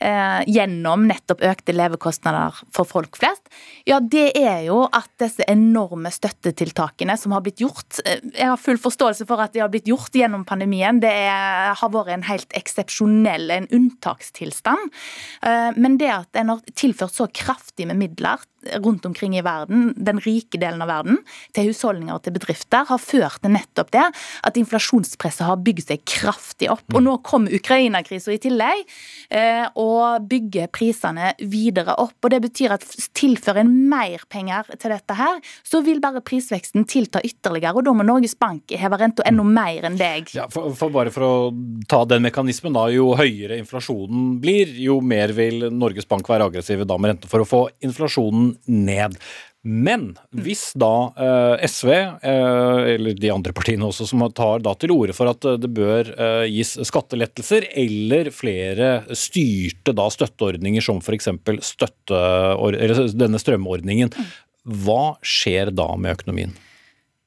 [0.02, 3.46] eh, gjennom nettopp økte levekostnader for folk flest,
[3.86, 8.62] ja, det er jo at disse enorme støttetiltakene som har blitt gjort eh, Jeg har
[8.62, 11.00] full forståelse for at de har blitt gjort gjennom pandemien.
[11.04, 14.91] Det er, har vært en helt eksepsjonell, en unntakstilstand.
[15.46, 18.41] Eh, men det at en har tilført så kraftig med midler
[18.84, 21.19] rundt omkring i verden, den rike delen av verden,
[21.56, 24.06] til husholdninger og til bedrifter, har ført til nettopp det
[24.47, 26.86] at inflasjonspresset har bygd seg kraftig opp.
[26.93, 28.84] Og nå kommer Ukraina-krisa i tillegg
[29.30, 32.17] eh, og bygger prisene videre opp.
[32.23, 32.86] Og det betyr at
[33.17, 37.75] tilfører en mer penger til dette her, så vil bare prisveksten tilta ytterligere.
[37.75, 40.32] Og da må Norges Bank heve renta enda mer enn deg.
[40.36, 41.34] Ja, for, for bare for å
[41.91, 42.88] ta den mekanismen, da.
[42.93, 47.43] Jo høyere inflasjonen blir, jo mer vil Norges Bank være aggressive da med rente for
[47.43, 49.18] å få inflasjonen ned.
[49.65, 54.94] Men hvis da eh, SV, eh, eller de andre partiene også, som tar da til
[54.94, 61.32] orde for at det bør eh, gis skattelettelser eller flere styrte da støtteordninger som f.eks.
[61.65, 62.22] Støtte,
[63.18, 64.13] denne strømordningen,
[64.86, 66.54] hva skjer da med økonomien?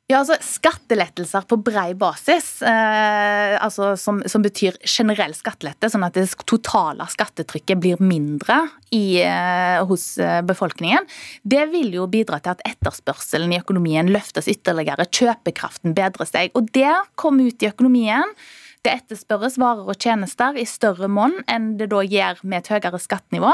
[0.08, 6.16] Ja, altså Skattelettelser på brei basis, eh, altså som, som, betyr generell skattelette, sånn at
[6.16, 8.56] det totale skattetrykket blir mindre
[8.88, 11.04] i, eh, hos eh, befolkningen,
[11.44, 16.56] det vil jo bidra til at etterspørselen i økonomien løftes ytterligere, kjøpekraften bedrer seg.
[16.56, 18.32] Og det kom ut i økonomien
[18.84, 23.00] Det etterspørres varer og tjenester i større monn enn det da gjør med et høyere
[23.02, 23.52] skattenivå.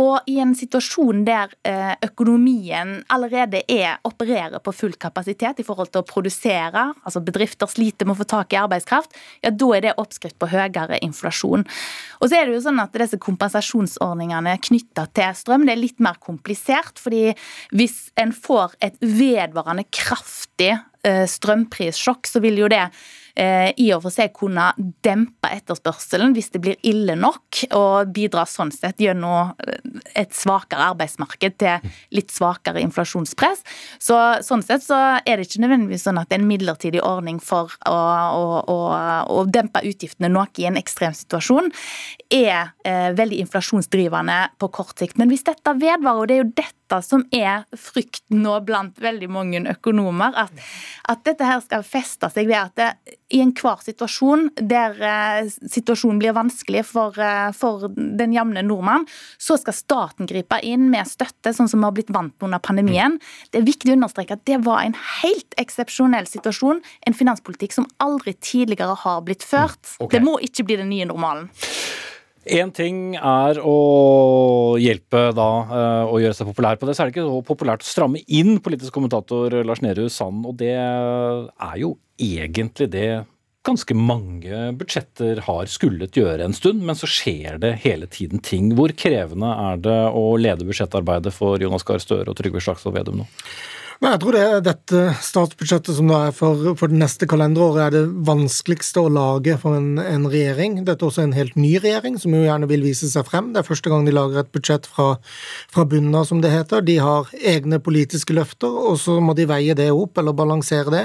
[0.00, 5.92] Og i en situasjon der eh, økonomien allerede er, opererer på full kapasitet i forhold
[5.94, 9.86] til å produsere, altså bedrifter sliter med å få tak i arbeidskraft, ja da er
[9.86, 11.66] det oppskrift på høyere inflasjon.
[12.20, 16.02] Og så er det jo sånn at disse kompensasjonsordningene knytta til strøm, det er litt
[16.02, 16.98] mer komplisert.
[17.00, 17.34] fordi
[17.74, 22.86] hvis en får et vedvarende kraftig eh, strømprissjokk, så vil jo det
[23.36, 24.70] i og for seg kunne
[25.04, 30.90] dempe etterspørselen hvis det blir ille nok, og bidra sånn sett gjennom eh, et svakere
[30.92, 33.62] arbeidsmarked til litt svakere inflasjonspress.
[34.02, 37.40] Så, sånn sett så er det ikke nødvendigvis sånn at det er en midlertidig ordning
[37.44, 38.78] for å, å, å,
[39.30, 41.70] å dempe utgiftene noe i en ekstrem situasjon,
[42.34, 45.18] er eh, veldig inflasjonsdrivende på kort sikt.
[45.20, 49.28] Men hvis dette vedvarer, og det er jo dette som er frykten nå blant veldig
[49.30, 50.64] mange økonomer, at,
[51.10, 56.18] at dette her skal feste seg ved at det, i enhver situasjon der eh, situasjonen
[56.20, 59.06] blir vanskelig for, eh, for den jevne nordmann,
[59.38, 62.62] så skal staten gripe inn med støtte, sånn som vi har blitt vant med under
[62.64, 63.18] pandemien.
[63.50, 66.82] Det er viktig å understreke at det var en helt eksepsjonell situasjon.
[67.06, 69.80] En finanspolitikk som aldri tidligere har blitt ført.
[69.94, 70.18] Mm, okay.
[70.18, 71.50] Det må ikke bli den nye normalen.
[72.48, 77.10] Én ting er å hjelpe da eh, å gjøre seg populær på det, så er
[77.10, 80.46] det ikke så populært å stramme inn politisk kommentator Lars Nehru Sand.
[80.48, 83.10] Og det er jo egentlig det
[83.66, 88.72] ganske mange budsjetter har skullet gjøre en stund, men så skjer det hele tiden ting.
[88.78, 93.20] Hvor krevende er det å lede budsjettarbeidet for Jonas Gahr Støre og Trygve Slagsvold Vedum
[93.20, 93.28] nå?
[94.00, 97.80] Men jeg tror det er dette statsbudsjettet som da er for, for det neste kalenderåret,
[97.84, 100.78] er det vanskeligste å lage for en, en, regjering.
[100.86, 103.50] Dette er også en helt ny regjering, som jo gjerne vil vise seg frem.
[103.52, 105.18] Det er første gang de lager et budsjett fra,
[105.68, 106.80] fra bunnen av, som det heter.
[106.86, 111.04] De har egne politiske løfter, og så må de veie det opp, eller balansere det,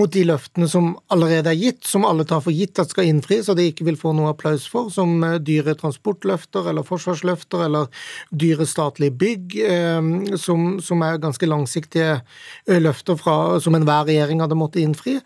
[0.00, 3.52] mot de løftene som allerede er gitt, som alle tar for gitt at skal innfris,
[3.52, 7.92] og de ikke vil få noe applaus for, som eh, dyre transportløfter eller forsvarsløfter eller
[8.32, 12.21] dyre statlige bygg, eh, som, som er ganske langsiktige
[12.66, 15.18] løfter fra, som enhver regjering hadde måttet innfri.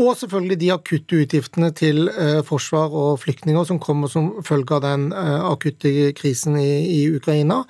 [0.00, 4.82] Og selvfølgelig de akutte utgiftene til eh, forsvar og flyktninger som kommer som følge av
[4.86, 7.62] den eh, akutte krisen i, i Ukraina.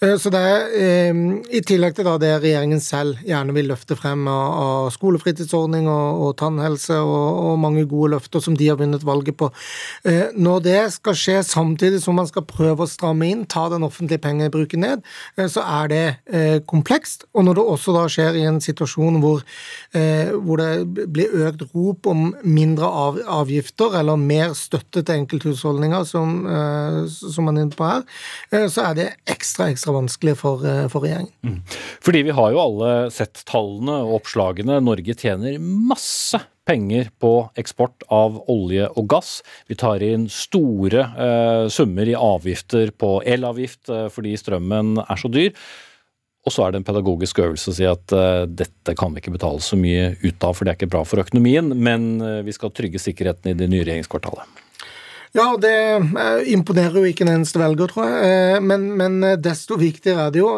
[0.00, 1.14] Så det er
[1.52, 6.96] i tillegg til det regjeringen selv gjerne vil løfte frem av, skolefritidsordning og, og tannhelse
[6.96, 9.50] og, og, mange gode løfter som de har vunnet valget på.
[10.40, 14.22] Når det skal skje samtidig som man skal prøve å stramme inn, ta den offentlige
[14.24, 15.04] pengebruken ned,
[15.52, 17.28] så er det komplekst.
[17.34, 19.44] Og når det også da skjer i en situasjon hvor,
[19.96, 26.04] eh, hvor det blir økt rop om mindre av, avgifter eller mer støtte til enkelthusholdninger,
[26.08, 28.06] som, eh, som man er inne på her,
[28.52, 31.32] eh, så er det ekstra ekstra vanskelig for, eh, for regjeringen.
[31.44, 31.60] Mm.
[32.00, 34.80] Fordi vi har jo alle sett tallene og oppslagene.
[34.82, 39.40] Norge tjener masse penger på eksport av olje og gass.
[39.70, 45.30] Vi tar inn store eh, summer i avgifter på elavgift eh, fordi strømmen er så
[45.32, 45.54] dyr.
[46.46, 49.34] Og så er det en pedagogisk øvelse å si at uh, dette kan vi ikke
[49.34, 52.54] betale så mye ut av, for det er ikke bra for økonomien, men uh, vi
[52.56, 54.60] skal trygge sikkerheten i det nye regjeringskvartalet.
[55.30, 58.22] Ja, det eh, imponerer jo ikke en eneste velger, tror jeg.
[58.26, 60.48] Eh, men, men, eh, desto viktigere er det jo.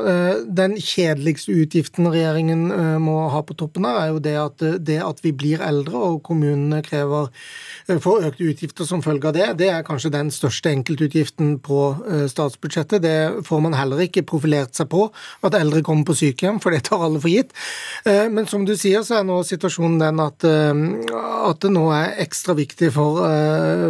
[0.49, 2.71] Den kjedeligste utgiften regjeringen
[3.03, 6.23] må ha på toppen her, er jo det at, det at vi blir eldre og
[6.25, 7.29] kommunene krever
[8.01, 9.49] får økte utgifter som følge av det.
[9.61, 11.81] Det er kanskje den største enkeltutgiften på
[12.31, 13.03] statsbudsjettet.
[13.05, 15.05] Det får man heller ikke profilert seg på,
[15.45, 17.53] at eldre kommer på sykehjem, for det tar alle for gitt.
[18.07, 22.57] Men som du sier, så er nå situasjonen den at, at det nå er ekstra
[22.57, 23.21] viktig for,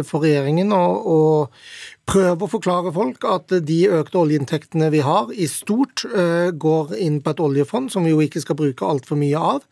[0.09, 5.47] for regjeringen og, og prøve å forklare folk at de økte oljeinntektene vi har, i
[5.47, 9.39] stort uh, går inn på et oljefond som vi jo ikke skal bruke altfor mye
[9.39, 9.63] av.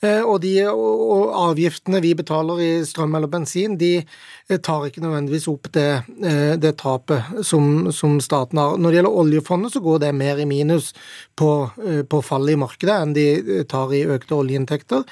[0.00, 5.04] Uh, og de og avgiftene vi betaler i strøm eller bensin, de uh, tar ikke
[5.04, 5.88] nødvendigvis opp det,
[6.60, 8.76] det tapet som, som, staten har.
[8.76, 10.92] Når det gjelder oljefondet, så går det mer i minus
[11.38, 11.50] på,
[12.10, 15.06] på fallet i markedet enn de tar i økte oljeinntekter.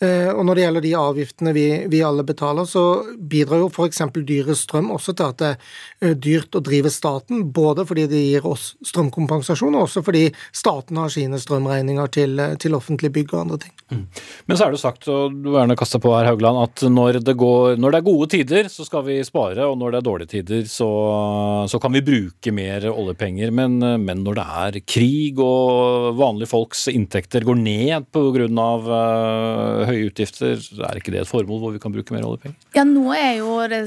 [0.00, 4.00] Eh, og når det gjelder de avgiftene vi, vi alle betaler, så bidrar jo f.eks.
[4.24, 5.58] dyre strøm også til at det er
[6.00, 7.42] eh, dyrt å drive staten.
[7.52, 12.78] Både fordi det gir oss strømkompensasjon, og også fordi staten har sine strømregninger til, til
[12.78, 13.74] offentlige bygg og andre ting.
[13.90, 14.06] Mm.
[14.48, 17.36] Men så er det sagt, og du gjerne kaste på her, Haugland, at når det,
[17.36, 20.32] går, når det, er gode tider, så skal vi spare, og når det er dårlige
[20.38, 20.88] tider, så,
[21.68, 23.52] så kan vi bruke mer oljepenger.
[23.52, 28.28] Men, men, når det er krig og vanlige folks inntekter går ned pga.
[28.30, 32.58] Uh, høye utgifter, er ikke det et formål hvor vi kan bruke mer oljepenger?
[32.76, 33.84] Ja, nå er jo det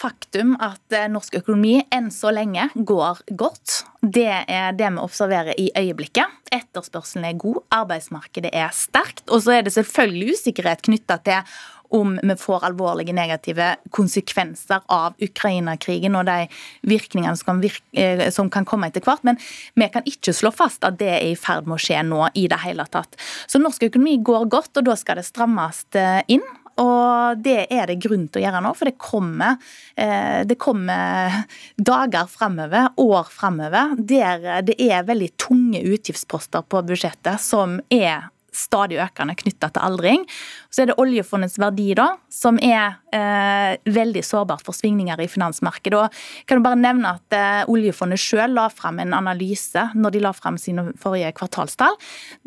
[0.00, 3.82] faktum at eh, norsk økonomi enn så lenge går godt.
[4.00, 6.38] Det er det vi observerer i øyeblikket.
[6.54, 9.26] Etterspørselen er god, arbeidsmarkedet er sterkt.
[9.28, 11.52] Og så er det selvfølgelig usikkerhet knytta til
[11.90, 16.46] om vi får alvorlige negative konsekvenser av Ukraina-krigen og de
[16.88, 19.24] virkningene som kan, virke, eh, som kan komme etter hvert.
[19.26, 19.40] Men
[19.74, 22.46] vi kan ikke slå fast at det er i ferd med å skje nå i
[22.50, 23.18] det hele tatt.
[23.50, 26.46] Så norsk økonomi går godt, og da skal det strammes eh, inn.
[26.80, 29.58] Og det er det grunn til å gjøre nå, for det kommer,
[30.00, 31.42] eh, det kommer
[31.76, 39.00] dager framover, år framover, der det er veldig tunge utgiftsposter på budsjettet som er stadig
[39.02, 40.24] økende knytta til aldring.
[40.70, 46.00] Så er det oljefondets verdi, da, som er eh, veldig sårbart for svingninger i finansmarkedet.
[46.00, 50.24] Og kan du bare nevne at eh, Oljefondet selv la fram en analyse når de
[50.24, 51.98] la fram sine forrige kvartalstall,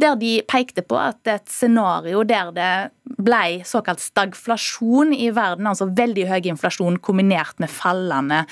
[0.02, 2.74] der de pekte på at et scenario der det
[3.24, 8.44] ble såkalt stagflasjon i verden, altså veldig høy inflasjon kombinert med fallende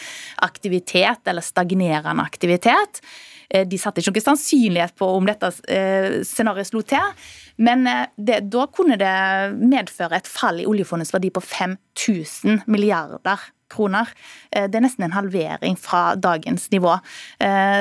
[0.44, 3.02] aktivitet eller stagnerende aktivitet,
[3.68, 7.24] de satte ikke noen sannsynlighet på om dette eh, scenarioet slo til,
[7.62, 9.16] men eh, det, da kunne det
[9.60, 14.10] medføre et fall i oljefondets verdi på 5000 milliarder kroner.
[14.52, 16.92] Det er nesten en halvering fra dagens nivå.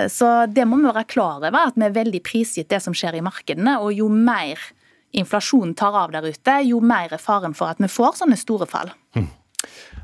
[0.06, 3.18] Så det må vi være klar over, at vi er veldig prisgitt det som skjer
[3.18, 3.72] i markedene.
[3.82, 4.62] Og jo mer
[5.10, 8.68] inflasjonen tar av der ute, jo mer er faren for at vi får sånne store
[8.70, 8.92] fall.
[9.16, 9.26] Hmm.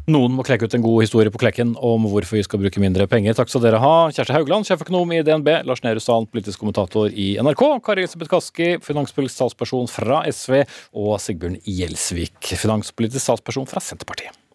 [0.07, 3.09] Noen må klekke ut en god historie på klekken om hvorfor vi skal bruke mindre
[3.11, 3.35] penger.
[3.35, 3.95] Takk skal dere ha.
[4.15, 8.77] Kjersti Haugland, sjeføkonom i DNB, Lars Nehru Sand, politisk kommentator i NRK, Kari Elisabeth Kaski,
[8.87, 10.63] finanspolitisk statsperson fra SV,
[10.95, 14.46] og Sigbjørn Gjelsvik, finanspolitisk statsperson fra Senterpartiet.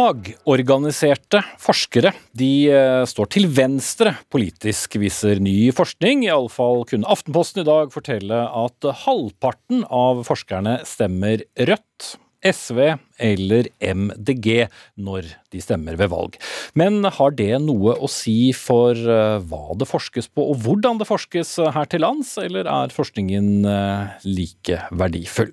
[0.00, 6.22] Fagorganiserte forskere de eh, står til venstre politisk, viser ny forskning.
[6.24, 12.14] Iallfall kunne Aftenposten i dag fortelle at halvparten av forskerne stemmer Rødt.
[12.40, 12.78] SV
[13.20, 16.38] eller MDG når de stemmer ved valg.
[16.72, 21.10] Men har det noe å si for eh, hva det forskes på og hvordan det
[21.10, 25.52] forskes her til lands, eller er forskningen eh, like verdifull?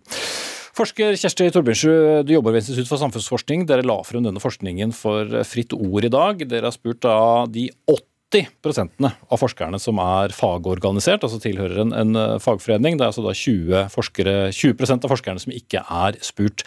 [0.77, 3.63] Forsker Kjersti Torbjørnsrud, du jobber ved Institutt for samfunnsforskning.
[3.65, 6.43] Dere la frem denne forskningen for Fritt Ord i dag.
[6.45, 12.21] Dere har spurt da de 80% av forskerne som er fagorganisert, altså tilhører en, en
[12.43, 12.99] fagforening.
[12.99, 16.61] Det er altså da 20, forskere, 20% av forskerne som ikke er spurt.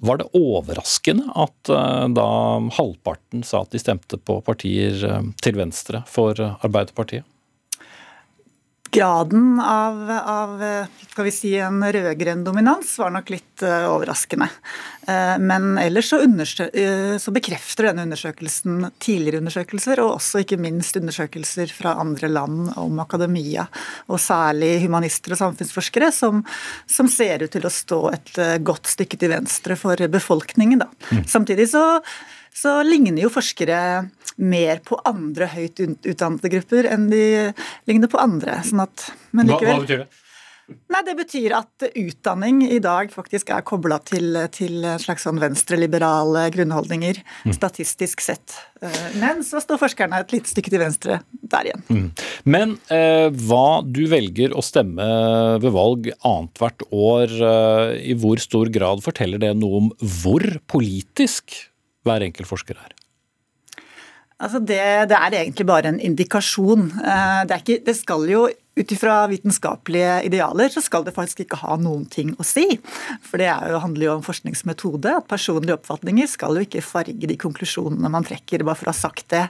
[0.00, 2.28] Var det overraskende at uh, da
[2.78, 7.26] halvparten sa at de stemte på partier uh, til venstre for Arbeiderpartiet?
[8.90, 10.62] Graden av, av
[11.10, 14.46] skal vi si, en rød-grønn dominans var nok litt uh, overraskende.
[15.04, 20.96] Uh, men ellers så, uh, så, bekrefter denne undersøkelsen tidligere undersøkelser, og også ikke minst
[21.00, 23.66] undersøkelser fra andre land om akademia,
[24.08, 26.44] og særlig humanister og samfunnsforskere, som,
[26.88, 30.86] som ser ut til å stå et godt stykke til venstre for befolkningen.
[30.86, 30.88] Da.
[31.10, 31.24] Mm.
[31.28, 31.84] Samtidig så
[32.54, 33.80] så ligner jo forskere
[34.40, 37.24] mer på andre høyt utdannede grupper enn de
[37.90, 38.60] ligner på andre.
[38.66, 40.26] Sånn at, men likevel, hva, hva betyr det?
[40.90, 46.44] Nei, Det betyr at utdanning i dag faktisk er kobla til, til slags sånn venstreliberale
[46.54, 47.54] grunnholdninger, mm.
[47.56, 48.54] statistisk sett.
[48.82, 51.84] Eh, men så står forskerne et lite stykke til venstre der igjen.
[51.90, 52.06] Mm.
[52.54, 55.08] Men eh, hva du velger å stemme
[55.62, 59.90] ved valg annethvert år, eh, i hvor stor grad forteller det noe om
[60.22, 61.56] hvor politisk
[62.06, 62.96] hver enkelt forsker er?
[64.40, 66.86] Altså det, det, er egentlig bare en indikasjon.
[66.96, 68.46] Eh, det, ikke, det skal jo
[68.78, 72.64] ut ifra vitenskapelige idealer så skal det faktisk ikke ha noen ting å si.
[73.26, 75.14] For det jo, handler jo om forskningsmetode.
[75.20, 79.00] At personlige oppfatninger skal jo ikke farge de konklusjonene man trekker, bare for å ha
[79.00, 79.42] sagt det.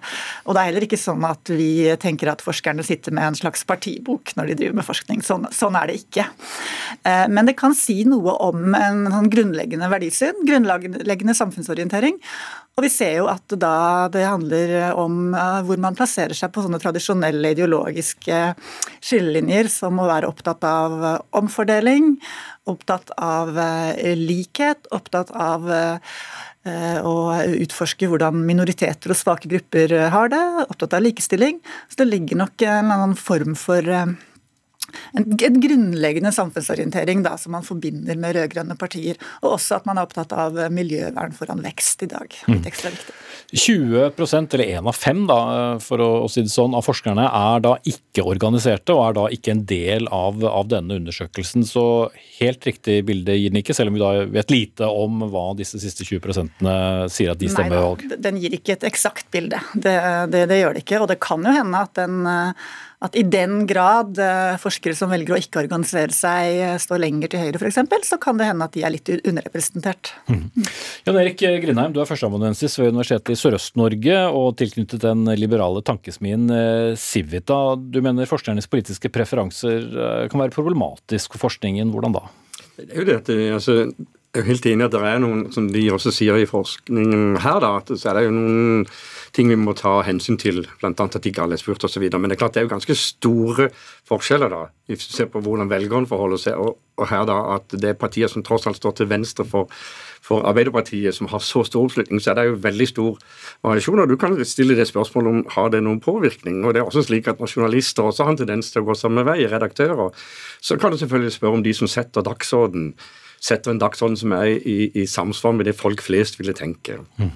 [0.47, 3.67] Og det er heller ikke sånn at vi tenker at forskerne sitter med en slags
[3.69, 5.21] partibok når de driver med forskning.
[5.27, 6.27] Sånn, sånn er det ikke.
[7.05, 12.17] Eh, men det kan si noe om en sånn grunnleggende verdisyn, grunnleggende samfunnsorientering.
[12.79, 16.63] Og vi ser jo at da det handler om eh, hvor man plasserer seg på
[16.65, 18.39] sånne tradisjonelle ideologiske
[19.11, 22.15] skillelinjer, som å være opptatt av eh, omfordeling,
[22.71, 25.69] opptatt av eh, likhet, opptatt av
[26.61, 31.57] å utforske hvordan minoriteter og svake grupper har det, opptatt av likestilling.
[31.89, 33.81] Så det ligger nok en annen form for
[35.17, 39.19] en, en grunnleggende samfunnsorientering da, som man forbinder med rød-grønne partier.
[39.43, 42.35] Og også at man er opptatt av miljøvern foran vekst i dag.
[42.49, 42.63] Mm.
[42.71, 43.17] ekstra viktig.
[43.51, 45.39] 20% eller én av fem da,
[45.83, 49.25] for å, å, si det sånn, av forskerne er da ikke organiserte og er da
[49.35, 51.65] ikke en del av, av denne undersøkelsen.
[51.67, 51.85] Så
[52.39, 55.81] helt riktig bilde gir den ikke, selv om vi da vet lite om hva disse
[55.83, 56.63] siste 20%
[57.11, 58.07] sier at de stemmer ved valg.
[58.29, 59.59] Den gir ikke et eksakt bilde.
[59.75, 59.97] Det,
[60.31, 61.03] det, det, gjør det ikke.
[61.03, 62.23] Og det kan jo hende at den
[63.01, 67.33] at i den grad eh, forskere som velger å ikke organisere seg, eh, står lenger
[67.33, 70.13] til høyre f.eks., så kan det hende at de er litt underrepresentert.
[70.29, 70.45] Mm.
[71.09, 76.45] Jan Erik Grindheim, du er førsteamanuensis ved Universitetet i Sørøst-Norge og tilknyttet den liberale tankesmien
[77.01, 77.61] Civita.
[77.81, 79.89] Du mener forskernes politiske preferanser
[80.31, 81.93] kan være problematisk for forskningen.
[81.95, 82.27] Hvordan da?
[82.81, 83.77] Det er jo det at altså,
[84.31, 87.57] jeg er helt enig at det er noen, som de også sier i forskningen her,
[87.65, 88.85] da, at så er det jo noen
[89.37, 90.91] ting vi må ta hensyn til, bl.a.
[90.91, 92.03] at ikke alle er spurt osv.
[92.11, 93.69] Men det er klart det er jo ganske store
[94.09, 96.59] forskjeller, da, hvis du ser på hvordan velgerne forholder seg.
[96.59, 99.71] Og, og her da at det er partier som tross alt står til venstre for,
[100.25, 103.23] for Arbeiderpartiet, som har så stor oppslutning, så er det jo veldig stor
[103.67, 104.05] variasjon.
[104.05, 106.65] Og du kan stille det spørsmålet om har det noen påvirkning.
[106.65, 108.99] Og det er også slik at når journalister også har en tendens til å gå
[108.99, 110.15] samme vei, redaktører,
[110.61, 112.95] så kan du selvfølgelig spørre om de som setter dagsorden
[113.41, 116.99] setter en dagsorden som er i, i, samsvar med det folk flest ville tenke.
[117.17, 117.33] Mm.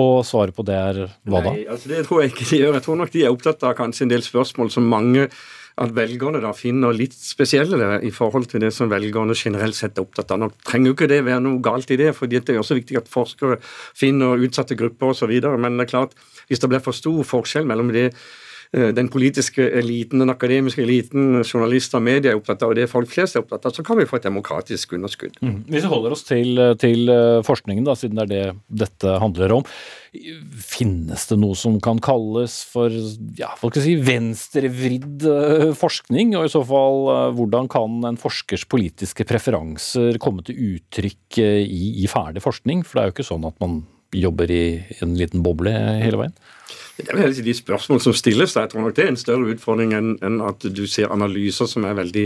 [0.00, 1.52] Og svaret på det er hva da?
[1.52, 2.78] Nei, altså Det tror jeg ikke de gjør.
[2.78, 5.28] Jeg tror nok de er opptatt av kanskje en del spørsmål som mange
[5.76, 10.06] at velgerne da finner litt spesielle i forhold til det som velgerne generelt sett er
[10.06, 10.40] opptatt av.
[10.40, 12.96] Nå trenger jo ikke det være noe galt i det, for det er også viktig
[13.02, 13.58] at forskere
[13.96, 15.34] finner utsatte grupper osv.
[15.60, 16.16] Men det er klart,
[16.48, 18.08] hvis det blir for stor forskjell mellom det
[18.72, 23.10] den politiske eliten, den akademiske eliten, journalister og media er opptatt av, og det folk
[23.10, 25.38] flest er opptatt av, så kan vi få et demokratisk underskudd.
[25.40, 25.60] Mm.
[25.70, 29.56] Hvis vi holder oss til, til, eh, forskningen, da, siden det er det dette handler
[29.58, 29.64] om.
[30.64, 32.92] Finnes det noe som kan kalles for
[33.38, 36.36] ja, si, venstrevridd eh, forskning?
[36.38, 42.08] Og i så fall, hvordan kan en forskers politiske preferanser komme til uttrykk i, i
[42.10, 42.84] ferdig forskning?
[42.86, 43.84] For det er jo ikke sånn at man
[44.14, 44.62] jobber i
[45.02, 46.36] en liten boble hele veien?
[46.96, 48.54] Det er vel de spørsmål som stilles.
[48.56, 51.98] Jeg tror nok det er en større utfordring enn at du ser analyser som er
[51.98, 52.24] veldig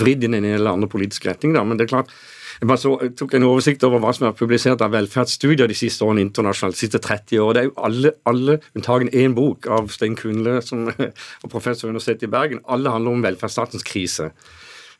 [0.00, 1.54] vridd i en eller annen politisk retning.
[1.54, 1.62] Da.
[1.62, 2.10] Men det er klart,
[2.58, 6.02] jeg bare så, tok en oversikt over hva som er publisert av velferdsstudier de siste
[6.02, 7.52] årene internasjonalt, de siste 30 år.
[7.54, 11.12] Det er jo alle, alle unntagen én bok av Stein Kunle, som er
[11.46, 12.64] professor ved Universitetet i Bergen.
[12.66, 14.32] Alle handler om velferdsstatens krise.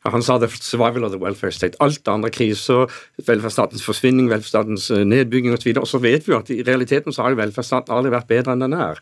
[0.07, 1.75] Han sa the survival of the welfare state.
[1.83, 2.87] Alt andre kriser,
[3.27, 5.73] velferdsstatens forsvinning, velferdsstatens eh, nedbygging osv.
[5.75, 8.55] Og, og så vet vi jo at i realiteten så har velferdsstaten aldri vært bedre
[8.55, 9.01] enn den er.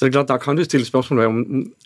[0.00, 1.40] Så det er klart, Da kan du stille spørsmål om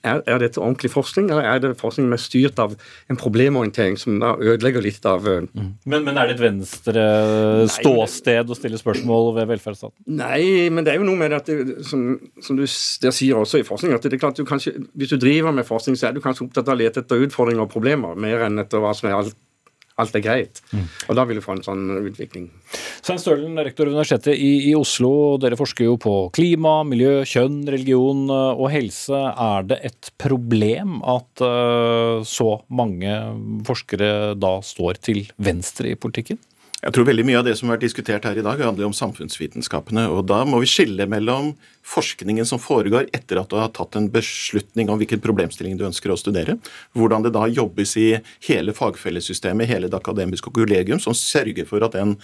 [0.07, 2.77] er, er dette ordentlig forskning, eller er det forskning mest styrt av
[3.11, 5.49] en problemorientering som da ødelegger litt av mm.
[5.83, 7.07] men, men, er det et venstre
[7.75, 9.99] ståsted å stille spørsmål ved velferdsstaten?
[10.07, 12.05] Nei, men det er jo noe med det at det, som,
[12.39, 15.57] som, du sier også i forskning, at det er klart du kanskje, hvis du driver
[15.57, 18.47] med forskning, så er du kanskje opptatt av å lete etter utfordringer og problemer mer
[18.47, 19.35] enn etter hva som er alt
[20.01, 20.61] alt er greit.
[20.75, 20.87] Mm.
[21.09, 22.49] Og da vil du få en sånn utvikling.
[23.05, 25.37] Svein Stølen, rektor ved Universitetet i, i, Oslo.
[25.43, 29.21] Dere forsker jo på klima, miljø, kjønn, religion eh, og helse.
[29.31, 33.13] Er det et problem at uh, så mange
[33.69, 36.41] forskere da står til venstre i politikken?
[36.85, 38.95] Jeg tror veldig mye av det som har vært diskutert her i dag, handler om
[38.97, 40.03] samfunnsvitenskapene.
[40.13, 44.11] og Da må vi skille mellom forskningen som foregår etter at du har tatt en
[44.13, 46.59] beslutning om hvilken problemstilling du ønsker å studere,
[46.93, 48.11] hvordan det da jobbes i
[48.51, 52.19] hele fagfellessystemet, hele det akademiske kollegium, som sørger for at den,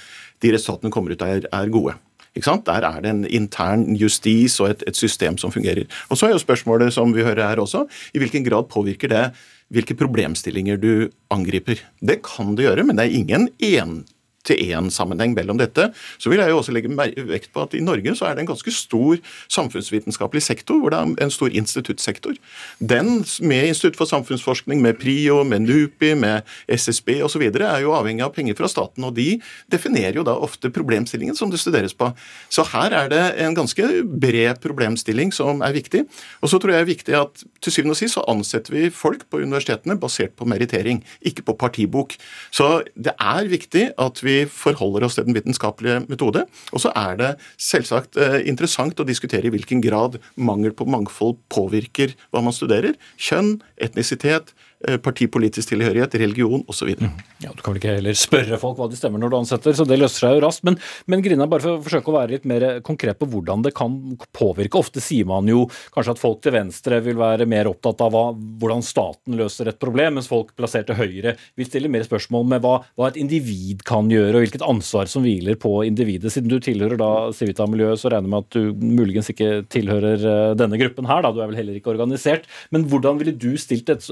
[0.44, 1.96] de resultatene kommer ut er, er gode.
[2.36, 5.88] Der er det en intern justis og et, et, system som fungerer.
[6.10, 9.24] Og Så er jo spørsmålet som vi hører her også, i hvilken grad påvirker det
[9.72, 11.80] hvilke problemstillinger du angriper.
[12.04, 14.02] Det kan det gjøre, men det er ingen en
[14.46, 15.90] til én sammenheng mellom dette.
[16.18, 16.90] Så vil jeg jo også legge
[17.28, 19.20] vekt på at i Norge så er det en ganske stor
[19.52, 22.38] samfunnsvitenskapelig sektor, hvor det er en stor instituttsektor.
[22.80, 27.44] Den med Institutt for samfunnsforskning, med PRIO, med NUPI, med SSB osv.
[27.50, 29.40] er jo avhengig av penger fra staten, og de
[29.72, 32.10] definerer jo da ofte problemstillingen som det studeres på.
[32.48, 36.06] Så her er det en ganske bred problemstilling som er viktig.
[36.40, 38.88] Og så tror jeg det er viktig at til syvende og sist så ansetter vi
[38.94, 42.16] folk på universitetene basert på merittering, ikke på partibok.
[42.54, 46.46] Så det er viktig at vi vi forholder oss til den vitenskapelige metode.
[46.70, 51.38] Og så er det selvsagt eh, interessant å diskutere i hvilken grad mangel på mangfold
[51.52, 52.98] påvirker hva man studerer.
[53.20, 56.94] Kjønn, etnisitet, partipolitisk tilhørighet, religion osv.
[56.96, 57.12] Mm.
[57.44, 59.84] Ja, du kan vel ikke heller spørre folk hva de stemmer når du ansetter, så
[59.88, 60.64] det løser seg jo raskt.
[60.64, 60.78] Men,
[61.10, 63.98] men Grina, bare for å forsøke å være litt mer konkret på hvordan det kan
[64.36, 64.80] påvirke.
[64.80, 68.24] Ofte sier man jo kanskje at folk til venstre vil være mer opptatt av hva,
[68.32, 72.64] hvordan staten løser et problem, mens folk plassert til høyre vil stille mer spørsmål med
[72.64, 76.32] hva, hva, et individ kan gjøre, og hvilket ansvar som hviler på individet.
[76.32, 80.56] Siden du tilhører da Civita-miljøet, så regner jeg med at du muligens ikke tilhører eh,
[80.58, 81.34] denne gruppen her, da.
[81.34, 82.48] Du er vel heller ikke organisert.
[82.72, 84.06] Men hvordan ville du stilt et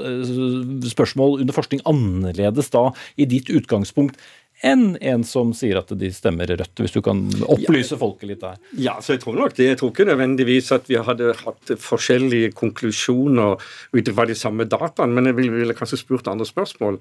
[0.91, 4.21] spørsmål under forskning annerledes da, i ditt utgangspunkt,
[4.67, 8.59] enn en som sier at de stemmer rødt, hvis du kan opplyse folket litt der?
[8.79, 9.71] Ja, så jeg tror nok det.
[9.71, 13.59] Jeg tror ikke nødvendigvis at vi hadde hatt forskjellige konklusjoner
[13.95, 16.99] ut fra de samme dataene, men jeg ville, ville kanskje spurt andre spørsmål.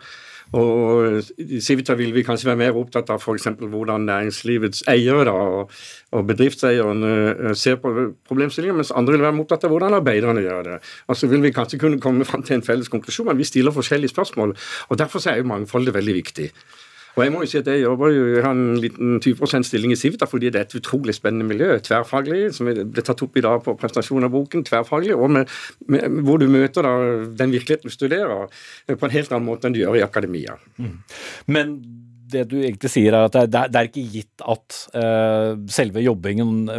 [0.55, 1.19] Og
[1.63, 3.49] Civita vil vi kanskje være mer opptatt av f.eks.
[3.59, 5.73] hvordan næringslivets eiere og,
[6.15, 7.91] og bedriftseierne eh, ser på
[8.29, 10.81] problemstillinger, mens andre vil være opptatt av hvordan arbeiderne gjør det.
[11.09, 13.75] Og så vil vi kanskje kunne komme fram til en felles konklusjon, men vi stiller
[13.75, 14.55] forskjellige spørsmål.
[14.87, 16.51] og Derfor er jo mangfoldet veldig viktig.
[17.17, 19.93] Og jeg må jo si at jeg jobber jo, jeg har en liten 20 stilling
[19.93, 21.79] i Civita fordi det er et utrolig spennende miljø.
[21.81, 24.65] Tverrfaglig, som ble tatt opp i dag på presentasjonen av boken.
[24.67, 25.55] Tverrfaglig, og med,
[25.89, 26.93] med, hvor du møter da,
[27.39, 28.51] den virkeligheten du studerer,
[28.93, 30.59] på en helt annen måte enn du gjør i akademia.
[30.77, 30.99] Mm.
[31.49, 31.73] Men
[32.27, 36.03] det du egentlig sier, er at det er, det er ikke gitt at uh, selve
[36.03, 36.69] jobbingen,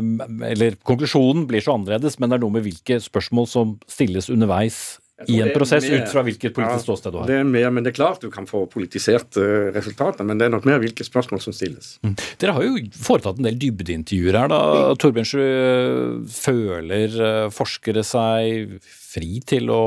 [0.44, 4.98] eller konklusjonen, blir så annerledes, men det er noe med hvilke spørsmål som stilles underveis
[5.26, 7.26] i en prosess mer, ut fra hvilket politisk ja, ståsted du har.
[7.26, 10.46] Det er mer, men det er klart du kan få politiserte uh, resultater, men det
[10.46, 11.96] er nok mer hvilke spørsmål som stilles.
[12.06, 12.14] Mm.
[12.38, 14.52] Dere har jo foretatt en del dybdeintervjuer her.
[14.52, 14.60] da.
[15.02, 19.82] Torbjørnsrud, føler uh, forskere seg fri til å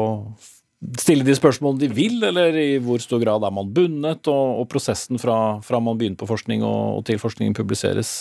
[1.00, 4.28] stille de spørsmålene de vil, eller i hvor stor grad er man bundet?
[4.28, 8.18] Og, og prosessen fra, fra, man begynner på forskning og, og til forskningen publiseres,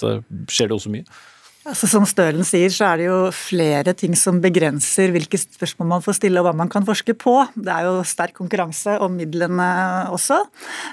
[0.46, 1.08] skjer det også mye?
[1.70, 6.02] Altså, som Stølen sier, så er det jo flere ting som begrenser hvilke spørsmål man
[6.02, 7.36] får stille og hva man kan forske på.
[7.54, 9.68] Det er jo sterk konkurranse om midlene
[10.10, 10.40] også.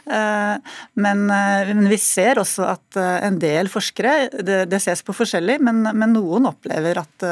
[0.06, 5.02] Eh, men, eh, men vi ser også at eh, en del forskere, det, det ses
[5.02, 7.30] på forskjellig, men, men noen opplever at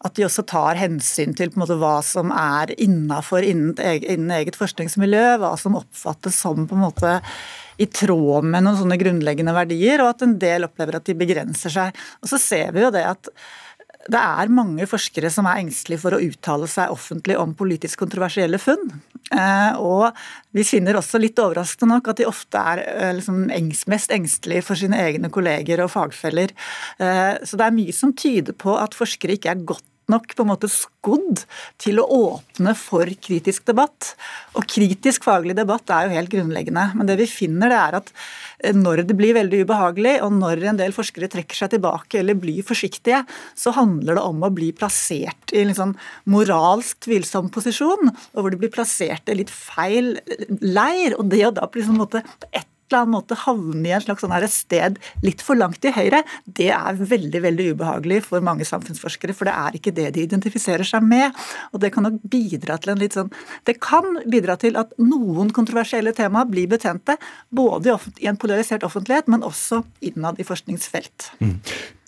[0.00, 5.40] at de også tar hensyn til måte, hva som er innafor innen, innen, eget forskningsmiljø,
[5.42, 7.16] hva som oppfattes som på en måte
[7.80, 11.72] i tråd med noen sånne grunnleggende verdier, og at en del opplever at de begrenser
[11.72, 12.00] seg.
[12.20, 13.32] Og så ser vi jo det at
[14.10, 18.58] det er mange forskere som er engstelige for å uttale seg offentlig om politisk kontroversielle
[18.60, 18.86] funn.
[19.30, 20.16] Eh, og
[20.56, 23.44] vi finner også litt overraskende nok at de ofte er eh, liksom
[23.92, 26.54] mest engstelige for sine egne kolleger og fagfeller.
[26.98, 30.44] Eh, så det er mye som tyder på at forskere ikke er godt nok på
[30.44, 31.44] en måte skodd
[31.80, 34.14] til å åpne for kritisk debatt.
[34.58, 36.90] Og kritisk faglig debatt er jo helt grunnleggende.
[36.98, 38.12] Men det vi finner, det er at
[38.64, 42.38] eh, når det blir veldig ubehagelig, og når en del forskere trekker seg tilbake eller
[42.38, 43.22] blir forsiktige,
[43.58, 45.96] så handler det om å bli plassert i en sånn
[46.30, 50.16] moralsk tvilsom posisjon, og hvor de blir plassert i litt feil
[50.60, 51.16] leir.
[51.18, 54.24] Og det å da på en måte ett eller annen måte havne i en slags
[54.24, 59.34] sånn sted litt for langt til høyre, det er veldig veldig ubehagelig for mange samfunnsforskere.
[59.36, 61.36] For det er ikke det de identifiserer seg med.
[61.72, 63.30] Og det kan nok bidra til en litt sånn
[63.66, 67.16] Det kan bidra til at noen kontroversielle tema blir betente,
[67.50, 71.32] både i en polarisert offentlighet, men også innad i forskningsfelt.
[71.40, 71.58] Mm.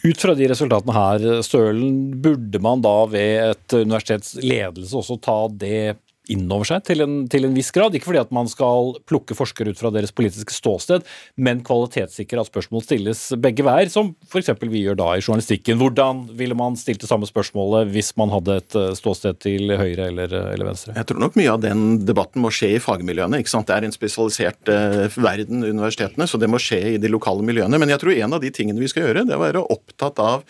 [0.02, 5.36] Ut fra de resultatene her, Stølen, burde man da ved et universitets ledelse også ta
[5.60, 5.94] det
[6.32, 7.94] innover seg til en, til en, viss grad.
[7.96, 11.06] Ikke fordi at man skal plukke forskere ut fra deres politiske ståsted,
[11.36, 14.52] men kvalitetssikre at spørsmål stilles begge hver, som f.eks.
[14.62, 15.78] vi gjør da i journalistikken.
[15.80, 20.08] Hvordan ville man stilt det samme spørsmålet hvis man hadde et eh, ståsted til høyre
[20.10, 20.96] eller, eller venstre?
[20.98, 23.42] Jeg tror nok mye av den debatten må skje i fagmiljøene.
[23.42, 23.68] ikke sant?
[23.70, 27.80] Det er en spesialisert eh, verden, universitetene, så det må skje i de lokale miljøene.
[27.80, 30.22] Men jeg tror en av de tingene vi skal gjøre, det er å være opptatt
[30.22, 30.46] av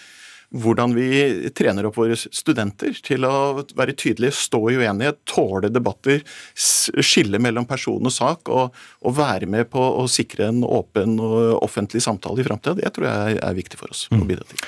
[0.52, 1.08] hvordan vi
[1.56, 6.20] trener opp våre studenter til å være tydelige, stå i uenighet, tåle debatter,
[6.54, 11.62] skille mellom person og sak, og, og være med på å sikre en åpen og
[11.62, 12.76] offentlig samtale i framtida.
[12.82, 14.26] Det tror jeg er viktig for oss å mm.
[14.28, 14.60] bidra til.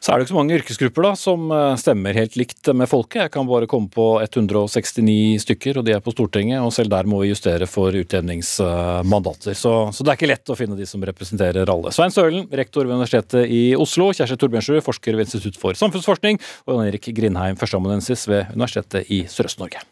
[0.00, 3.26] Så er det ikke så mange yrkesgrupper da, som eh, stemmer helt likt med folket.
[3.26, 6.62] Jeg kan bare komme på 169 stykker, og de er på Stortinget.
[6.62, 9.56] og Selv der må vi justere for utjevningsmandater.
[9.56, 11.92] Så, så, det er ikke lett å finne de som representerer alle.
[11.94, 14.12] Svein Sølen, rektor ved Universitetet i Oslo.
[14.16, 19.24] Kjersti Torbjørnsrud, forsker ved Institutt for samfunnsforskning, og Jan Erik Grindheim, førsteamanuensis ved Universitetet i
[19.30, 19.84] Sørøst-Norge.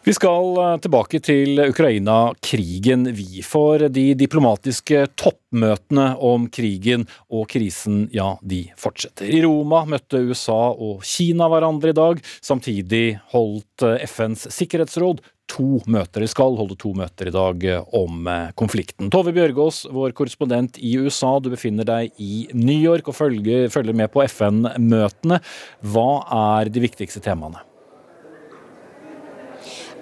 [0.00, 3.42] Vi skal eh, tilbake til Ukraina-krigen, vi.
[3.44, 9.28] For de diplomatiske toppmøtene om krigen og krisen, ja, de fortsetter.
[9.28, 12.24] I Roma møtte USA og Kina hverandre i dag.
[12.40, 15.20] Samtidig holdt eh, FNs sikkerhetsråd
[15.52, 16.24] to møter.
[16.24, 18.24] De skal holde to møter i dag eh, om
[18.56, 19.12] konflikten.
[19.12, 24.00] Tove Bjørgaas, vår korrespondent i USA, du befinner deg i New York og følger, følger
[24.00, 25.44] med på FN-møtene.
[25.92, 26.12] Hva
[26.56, 27.66] er de viktigste temaene?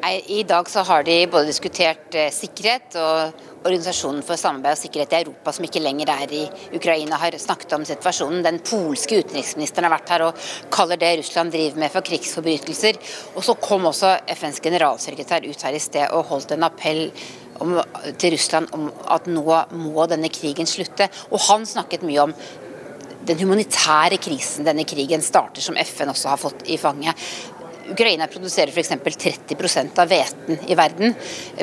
[0.07, 5.15] I dag så har de både diskutert eh, sikkerhet og Organisasjonen for samarbeid og sikkerhet
[5.17, 6.45] i Europa, som ikke lenger er i
[6.79, 8.45] Ukraina, har snakket om situasjonen.
[8.47, 13.01] Den polske utenriksministeren har vært her og kaller det Russland driver med for krigsforbrytelser.
[13.35, 17.09] Og så kom også FNs generalsekretær ut her i sted og holdt en appell
[17.59, 17.75] om,
[18.15, 21.11] til Russland om at nå må denne krigen slutte.
[21.35, 22.39] Og han snakket mye om
[23.29, 27.27] den humanitære krisen denne krigen starter, som FN også har fått i fanget.
[27.93, 28.91] Ukraina produserer f.eks.
[28.91, 31.15] 30% av hveten i verden.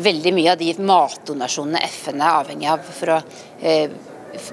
[0.01, 3.21] Veldig mye av de matdonasjonene FN er avhengig av for å
[3.61, 3.95] eh,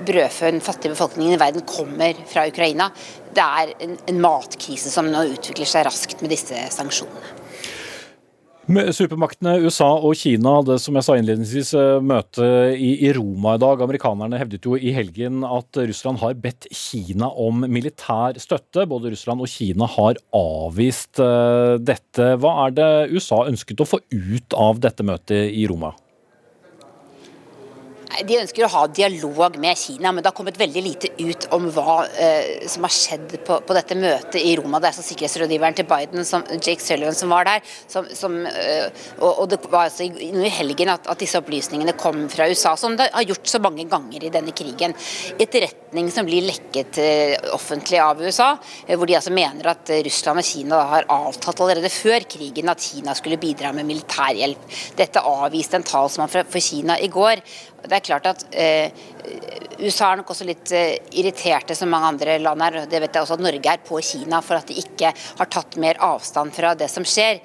[0.06, 2.90] brødfø den fattige befolkningen i verden, kommer fra Ukraina.
[3.34, 7.41] Det er en, en matkrise som nå utvikler seg raskt med disse sanksjonene.
[8.72, 13.60] Supermaktene USA og Kina hadde som jeg sa innledningsvis eh, møte i, i, Roma i
[13.60, 13.82] dag.
[13.84, 18.86] Amerikanerne hevdet jo i helgen at Russland har bedt Kina om militær støtte.
[18.88, 22.30] Både Russland og Kina har avvist uh, dette.
[22.40, 25.92] Hva er det USA ønsket å få ut av dette møtet i Roma?
[28.20, 31.68] De ønsker å ha dialog med Kina, men det har kommet veldig lite ut om
[31.72, 34.80] hva eh, som har skjedd på, på, dette møtet i Roma.
[34.82, 37.62] Det er så sikkerhetsrådgiveren til Biden, som, Jake Sullivan, som var der.
[37.88, 41.96] Som, som, eh, og, og, det var altså i, i helgen at, at, disse opplysningene
[42.00, 44.96] kom fra USA, som det har gjort så mange ganger i denne krigen.
[45.40, 48.52] Etterretning som blir lekket eh, offentlig av USA,
[48.86, 52.84] eh, hvor de altså mener at Russland og Kina har avtalt allerede før krigen at
[52.84, 54.68] Kina skulle bidra med militærhjelp.
[55.00, 57.40] Dette avviste en talsmann for, for Kina i går.
[57.82, 58.92] Det er klart at eh,
[59.82, 62.78] USA er nok også litt eh, irriterte, som mange andre land er.
[62.90, 65.78] Det vet jeg også at Norge er på Kina for at de ikke har tatt
[65.82, 67.40] mer avstand fra det som skjer.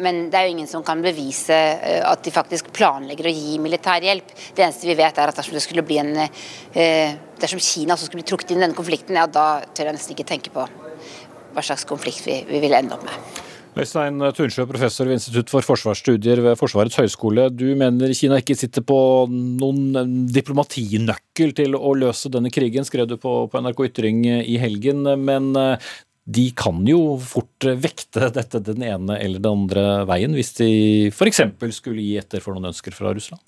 [0.00, 3.58] Men det er jo ingen som kan bevise eh, at de faktisk planlegger å gi
[3.62, 4.32] militær hjelp.
[4.56, 8.06] Det eneste vi vet er at dersom det skulle bli en eh, Dersom Kina også
[8.06, 10.62] skulle bli trukket inn i denne konflikten, ja da tør jeg nesten ikke tenke på
[10.62, 13.50] hva slags konflikt vi, vi vil ende opp med.
[13.72, 17.46] Øystein Tunsjø, professor ved Institutt for forsvarsstudier ved Forsvarets høgskole.
[17.56, 18.96] Du mener Kina ikke sitter på
[19.32, 25.08] noen diplomatinøkkel til å løse denne krigen, skrev du på, på NRK Ytring i helgen.
[25.24, 25.88] Men eh,
[26.24, 30.68] de kan jo fort vekte dette den ene eller den andre veien, hvis de
[31.08, 31.40] f.eks.
[31.72, 33.40] skulle gi etter for noen ønsker fra Russland?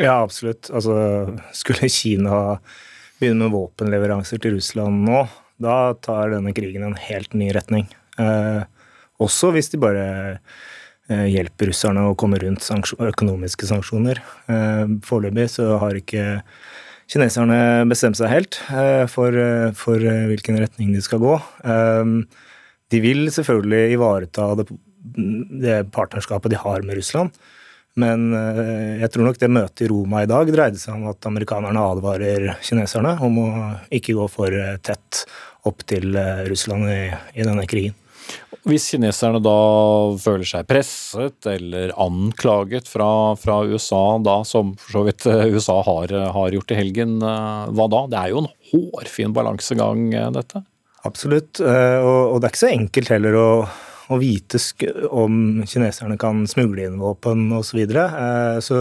[0.00, 0.70] Ja, absolutt.
[0.72, 0.96] Altså,
[1.56, 2.56] skulle Kina
[3.20, 5.26] begynne med våpenleveranser til Russland nå,
[5.60, 7.84] da tar denne krigen en helt ny retning.
[8.16, 8.64] Eh,
[9.22, 10.06] også hvis de bare
[11.08, 14.20] eh, hjelper russerne å komme rundt sanksjon, økonomiske sanksjoner.
[14.52, 16.42] Eh, foreløpig så har ikke
[17.12, 19.36] kineserne bestemt seg helt eh, for,
[19.78, 21.36] for, hvilken retning de skal gå.
[22.86, 24.66] De vil selvfølgelig ivareta det,
[25.66, 27.32] det partnerskapet de har med Russland.
[27.96, 28.28] Men
[29.00, 32.50] jeg tror nok det møtet i Roma i dag dreide seg om at amerikanerne advarer
[32.60, 33.50] kineserne om å
[33.88, 34.52] ikke gå for
[34.84, 35.22] tett
[35.66, 36.12] opp til
[36.44, 37.06] Russland i,
[37.40, 37.96] i denne krigen.
[38.66, 39.56] Hvis kineserne da
[40.18, 43.08] føler seg presset eller anklaget fra,
[43.38, 47.68] fra USA, da, som for så vidt eh, USA har, har, gjort i helgen, eh,
[47.78, 48.00] hva da?
[48.10, 50.64] Det er jo en hårfin balansegang, eh, dette?
[51.06, 53.50] Absolutt, og, og det er ikke så enkelt heller å,
[54.10, 54.58] å vite
[55.14, 57.84] om kineserne kan smugle inn våpen osv.
[57.86, 58.80] Så, så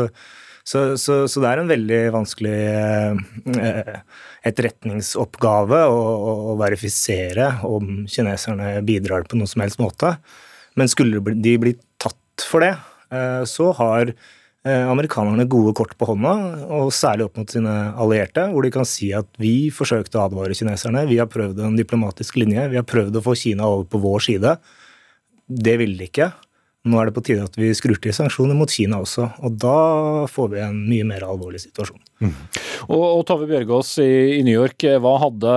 [0.66, 2.54] så, så, så, det er en veldig vanskelig
[3.62, 3.98] eh,
[4.46, 6.02] etterretningsoppgave å,
[6.52, 10.16] å, verifisere om kineserne bidrar på noen som helst måte.
[10.78, 12.76] Men skulle de bli tatt for det,
[13.10, 16.36] eh, så har eh, amerikanerne gode kort på hånda,
[16.78, 20.58] og særlig opp mot sine allierte, hvor de kan si at vi forsøkte å advare
[20.58, 24.04] kineserne, vi har prøvd en diplomatisk linje, vi har prøvd å få Kina over på
[24.04, 24.58] vår side.
[25.46, 26.32] Det ville de ikke.
[26.86, 29.78] Nå er det på tide at vi skrur til sanksjoner mot Kina også, og da
[30.30, 31.98] får vi en mye mer alvorlig situasjon.
[32.22, 32.36] Mm.
[32.94, 35.56] Og, og Tove Bjørgaas i, i, New York, hva hadde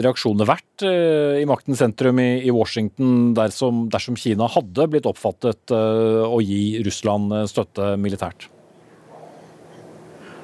[0.00, 5.76] reaksjonene vært eh, i maktens sentrum i, i Washington dersom, dersom, Kina hadde blitt oppfattet
[5.76, 8.48] eh, å gi Russland eh, støtte militært?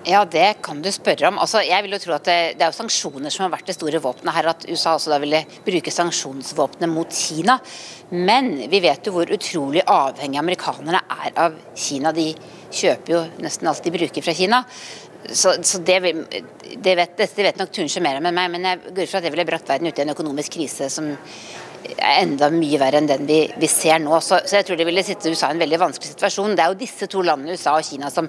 [0.08, 1.36] Ja, det kan du spørre om.
[1.42, 3.74] Altså, jeg vil jo tro at det, det, er jo sanksjoner som har vært det
[3.76, 4.46] store våpenet her.
[4.54, 7.58] At USA også da ville bruke sanksjonsvåpenet mot Kina.
[8.14, 12.14] Men vi vet jo hvor utrolig avhengig amerikanerne er av Kina.
[12.16, 12.30] De
[12.72, 14.62] kjøper jo nesten alt de bruker fra Kina.
[15.28, 19.02] Så, så det, det vet, Dette vet nok Tunsjø mer enn meg, men jeg går
[19.02, 21.10] ut fra at det ville brakt verden ut i en økonomisk krise som
[21.96, 24.18] er enda mye verre enn den vi, vi ser nå.
[24.24, 26.56] Så, så, jeg tror det ville sitte USA i en veldig vanskelig situasjon.
[26.56, 28.28] Det er jo disse to landene, USA og Kina, som,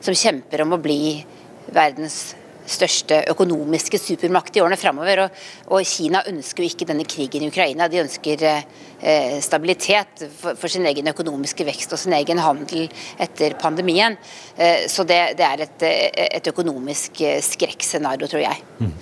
[0.00, 1.00] som kjemper om å bli
[1.74, 2.20] verdens
[2.68, 5.24] største økonomiske supermakt i årene framover.
[5.24, 5.42] Og,
[5.72, 7.88] og, Kina ønsker jo ikke denne krigen i Ukraina.
[7.88, 8.66] De ønsker eh,
[9.44, 12.88] stabilitet for, sin egen økonomiske vekst og sin egen handel
[13.22, 14.16] etter pandemien.
[14.56, 15.84] Eh, så det, det er et,
[16.38, 18.62] et, økonomisk eh, skrekkscenario, tror jeg.
[18.78, 18.92] Mm.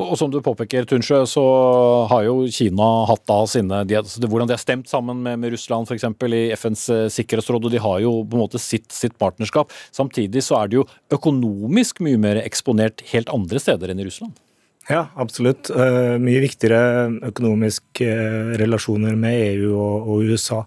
[0.00, 1.44] Og, som du påpeker, Tunsjø, så
[2.10, 5.88] har jo Kina hatt da sine de, Hvordan de har stemt sammen med, med Russland
[5.88, 6.06] f.eks.
[6.26, 9.72] i FNs eh, sikkerhetsråd, og de har jo på en måte sitt, sitt partnerskap.
[9.94, 14.36] Samtidig så er det jo økonomisk mye mer eksponert helt andre steder enn i Russland?
[14.86, 15.66] Ja, absolutt.
[15.74, 20.60] Uh, mye viktigere økonomiske uh, relasjoner med EU og, og USA.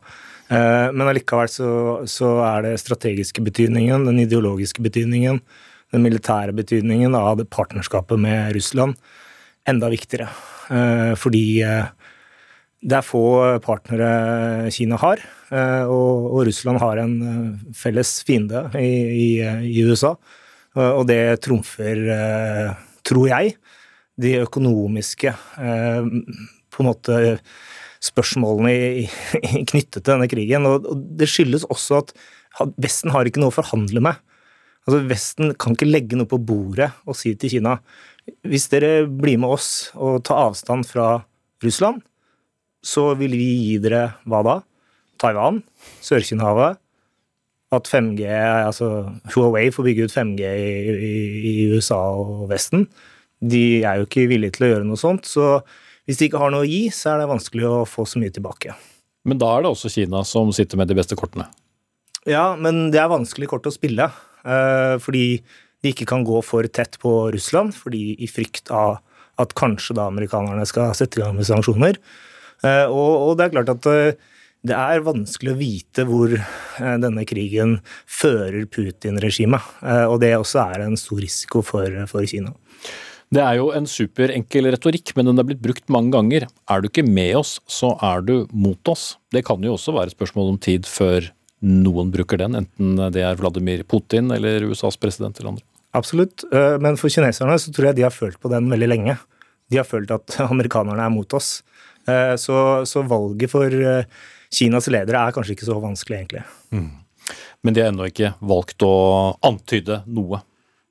[0.49, 1.70] Uh, men allikevel så,
[2.09, 5.39] så, er det strategiske betydningen, den ideologiske betydningen,
[5.95, 8.99] den militære betydningen av partnerskapet med Russland
[9.70, 10.28] enda viktigere.
[11.17, 13.22] Fordi det er få
[13.61, 15.22] partnere Kina har,
[15.89, 17.15] og, og Russland har en
[17.78, 19.30] felles fiende i, i,
[19.65, 20.13] i USA.
[20.78, 22.05] Og det trumfer,
[23.05, 23.57] tror jeg,
[24.20, 27.20] de økonomiske på en måte
[28.03, 30.67] spørsmålene i, i, knyttet til denne krigen.
[30.70, 32.13] Og, og det skyldes også at
[32.82, 34.20] Vesten har ikke noe å forhandle med.
[34.88, 37.78] Altså Vesten kan ikke legge noe på bordet og si til Kina
[38.47, 41.20] hvis dere blir med oss og tar avstand fra
[41.63, 42.01] Russland,
[42.86, 44.55] så vil vi gi dere hva da?
[45.20, 45.59] Taiwan,
[46.05, 46.80] Sør-Kina-havet,
[47.76, 48.26] at 5G,
[48.65, 51.15] altså Huawei får bygge ut 5G i, i,
[51.51, 52.88] i, USA og Vesten.
[53.39, 55.27] De er jo ikke villige til å gjøre noe sånt.
[55.29, 55.59] Så
[56.09, 58.33] hvis de ikke har noe å gi, så er det vanskelig å få så mye
[58.35, 58.75] tilbake.
[59.27, 61.45] Men da er det også Kina som sitter med de beste kortene?
[62.27, 64.09] Ja, men det er vanskelig kort å spille.
[64.47, 65.41] Eh, fordi
[65.83, 68.99] de ikke kan gå for tett på Russland, fordi i frykt av
[69.39, 71.99] at kanskje da amerikanerne skal sette i gang med sanksjoner.
[72.65, 74.19] Eh, og, det er klart at eh,
[74.67, 76.33] det er vanskelig å vite hvor
[76.99, 79.69] denne krigen fører Putin-regimet.
[80.11, 82.51] Og det også er en stor risiko for, for Kina.
[83.30, 86.47] Det er jo en superenkel retorikk, men den er blitt brukt mange ganger.
[86.65, 89.19] Er du ikke med oss, så er du mot oss.
[89.30, 91.30] Det kan jo også være et spørsmål om tid før
[91.61, 95.65] noen bruker den, enten det er Vladimir Putin eller USAs president eller andre.
[95.97, 99.17] Absolutt, eh, men for kineserne så tror jeg de har følt på den veldig lenge.
[99.69, 101.59] De har følt at amerikanerne er mot oss.
[102.09, 104.07] Eh, så, så valget for eh,
[104.49, 106.45] Kinas ledere er kanskje ikke så vanskelig, egentlig.
[106.73, 106.89] Mm.
[107.61, 108.93] Men de har ennå ikke valgt å
[109.45, 110.41] antyde noe?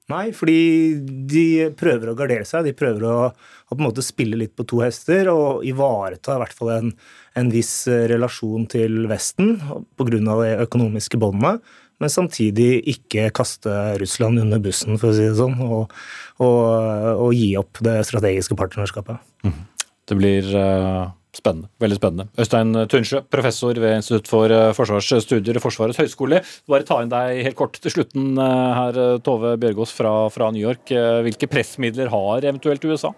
[0.08, 0.60] Nei, fordi
[1.28, 1.46] de
[1.76, 2.64] prøver å gardere seg.
[2.64, 6.40] De prøver å, å, på en måte spille litt på to hester og ivareta i
[6.42, 6.94] hvert fall en,
[7.36, 10.08] en viss eh, relasjon til Vesten pga.
[10.08, 11.58] de økonomiske båndene.
[11.98, 15.90] Men samtidig ikke kaste Russland under bussen, for å si det sånn, og,
[16.38, 16.58] og,
[17.26, 19.18] og gi opp det strategiske partnerskapet.
[19.42, 19.56] Mm.
[20.08, 21.68] Det blir uh Spennende.
[21.78, 22.26] Veldig spennende.
[22.40, 26.42] Øystein Tunsjø, professor ved Institutt for eh, forsvarsstudier ved Forsvarets høgskole.
[26.70, 30.64] Bare ta inn deg helt kort til slutten eh, her, Tove Bjørgaas fra, fra New
[30.64, 30.90] York.
[30.90, 33.14] Eh, hvilke pressmidler har eventuelt USA?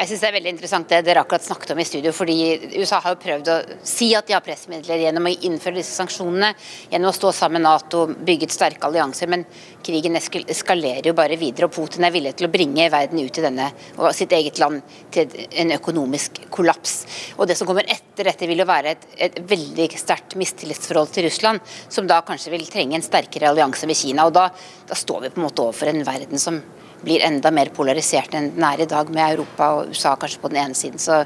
[0.00, 2.10] Jeg synes det er veldig interessant det dere akkurat snakket om i studio.
[2.16, 2.34] fordi
[2.80, 6.54] USA har jo prøvd å si at de har pressmidler gjennom å innføre disse sanksjonene,
[6.88, 9.28] gjennom å stå sammen med Nato, bygget sterke allianser.
[9.28, 9.44] Men
[9.84, 13.44] krigen eskalerer jo bare videre, og Putin er villig til å bringe verden ut i
[13.44, 14.80] denne og sitt eget land
[15.12, 16.96] til en økonomisk kollaps.
[17.36, 21.28] Og Det som kommer etter dette, vil jo være et, et veldig sterkt mistillitsforhold til
[21.28, 21.60] Russland,
[21.92, 24.24] som da kanskje vil trenge en sterkere allianse med Kina.
[24.24, 24.48] og da,
[24.88, 26.62] da står vi på en måte overfor en verden som
[27.04, 30.52] blir enda mer polarisert enn den er i dag, med Europa og USA kanskje på
[30.52, 31.00] den ene siden.
[31.02, 31.22] Så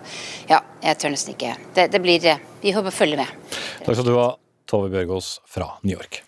[0.50, 1.56] ja, jeg tør nesten ikke.
[1.74, 2.30] Det, det blir
[2.62, 3.58] Vi håper å følge med.
[3.84, 4.30] Takk skal du ha,
[4.70, 6.22] Tove Bjørgaas fra New York.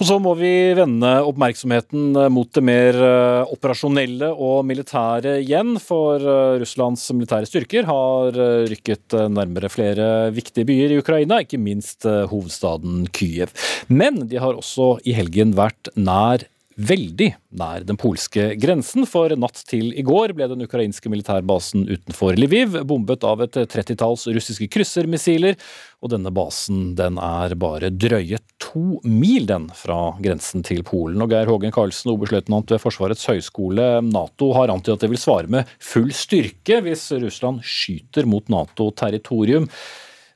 [0.00, 5.74] Og så må vi vende oppmerksomheten eh, mot det mer eh, operasjonelle og militære igjen.
[5.82, 8.38] For eh, Russlands militære styrker har
[8.70, 13.52] rykket nærmere flere viktige byer i Ukraina, ikke minst hovedstaden Kyiv.
[13.92, 16.46] Men de har også i helgen vært nær
[16.80, 17.28] veldig
[17.60, 22.78] nær den polske grensen, for natt til i går ble den ukrainske militærbasen utenfor Lviv
[22.88, 25.58] bombet av et trettitalls russiske kryssermissiler,
[26.00, 31.20] og denne basen den er bare drøye to mil den fra grensen til Polen.
[31.20, 35.50] Og Geir Hågen Karlsen, oberstløytnant ved Forsvarets høgskole, Nato har antydet at det vil svare
[35.52, 39.68] med full styrke hvis Russland skyter mot Nato-territorium.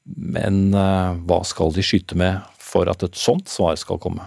[0.05, 4.27] Men eh, hva skal de skyte med for at et sånt svar skal komme?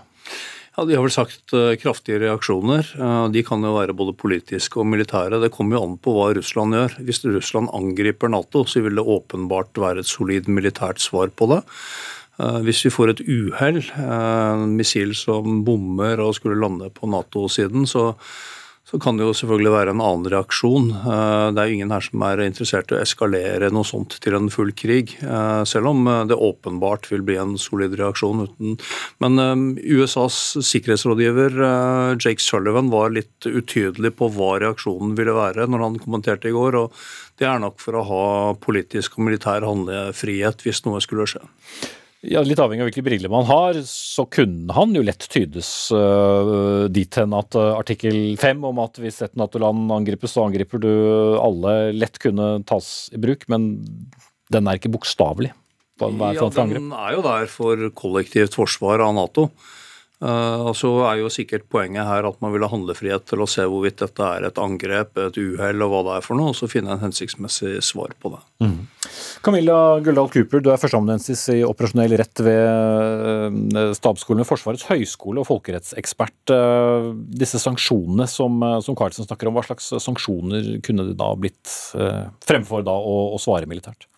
[0.78, 2.86] Ja, De har vel sagt uh, kraftige reaksjoner.
[3.01, 5.39] Uh, de kan jo være både politiske og militære.
[5.41, 6.97] Det kommer jo an på hva Russland gjør.
[7.07, 11.63] Hvis Russland angriper Nato, så vil det åpenbart være et solid militært svar på det.
[12.38, 13.82] Uh, hvis vi får et uhell,
[14.69, 18.11] missil som bommer og skulle lande på Nato-siden, så
[18.88, 20.85] så kan det jo selvfølgelig være en annen reaksjon.
[20.95, 24.38] Eh, det er jo ingen her som er interessert i å eskalere noe sånt til
[24.38, 28.45] en full krig, eh, selv om eh, det åpenbart vil bli en solid reaksjon.
[28.47, 28.77] uten.
[29.19, 31.57] Men USAs sikkerhetsrådgiver
[32.15, 36.79] Jake Sullivan var litt utydelig på hva reaksjonen ville være når han kommenterte i går.
[36.79, 36.95] og
[37.38, 38.25] Det er nok for å ha
[38.55, 41.43] politisk og militær handlefrihet hvis noe skulle skje
[42.26, 46.88] ja, Litt avhengig av hvilke briller man har, så kunne han jo lett tydes uh,
[46.89, 50.91] dit hen at uh, artikkel 5 om at hvis et Nato-land angripes, så angriper du
[51.38, 53.45] alle, lett kunne tas i bruk.
[53.53, 53.70] Men
[54.53, 55.53] den er ikke bokstavelig?
[55.97, 56.09] Ja,
[56.53, 59.49] den er jo der for kollektivt forsvar av Nato.
[60.18, 63.45] Uh, og så er jo sikkert Poenget her at man vil ha handlefrihet til å
[63.49, 66.57] se hvorvidt dette er et angrep, et uhell og hva det er for noe, og
[66.57, 68.39] så finne en hensiktsmessig svar på det.
[68.65, 68.80] Mm.
[69.45, 72.65] Camilla Guldal Cooper, du er førsteamanuensis i operasjonell rett ved
[73.78, 76.39] uh, Stabsskolen ved Forsvarets høgskole og folkerettsekspert.
[76.49, 81.70] Uh, disse sanksjonene som, som Carlsen snakker om, hva slags sanksjoner kunne det da blitt
[82.47, 84.09] fremfor da å, å svare militært?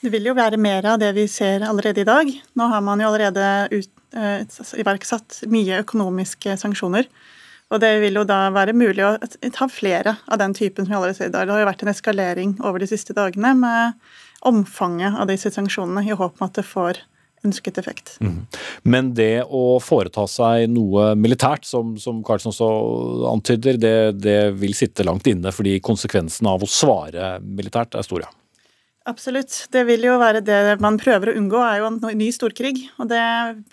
[0.00, 2.30] Det vil jo være mer av det vi ser allerede i dag.
[2.54, 4.44] Nå har man jo allerede ut, uh,
[4.78, 7.08] iverksatt mye økonomiske sanksjoner.
[7.68, 9.16] Og det vil jo da være mulig å
[9.52, 11.44] ta flere av den typen som vi allerede ser i dag.
[11.44, 13.98] Det har jo vært en eskalering over de siste dagene med
[14.48, 17.02] omfanget av disse sanksjonene, i håp om at det får
[17.46, 18.14] ønsket effekt.
[18.24, 18.40] Mm.
[18.88, 22.68] Men det å foreta seg noe militært, som, som Karlsson så
[23.30, 28.30] antyder, det, det vil sitte langt inne fordi konsekvensen av å svare militært er store?
[29.08, 29.64] Absolutt.
[29.72, 32.90] Det vil jo være det man prøver å unngå, er jo en ny storkrig.
[33.00, 33.22] Og det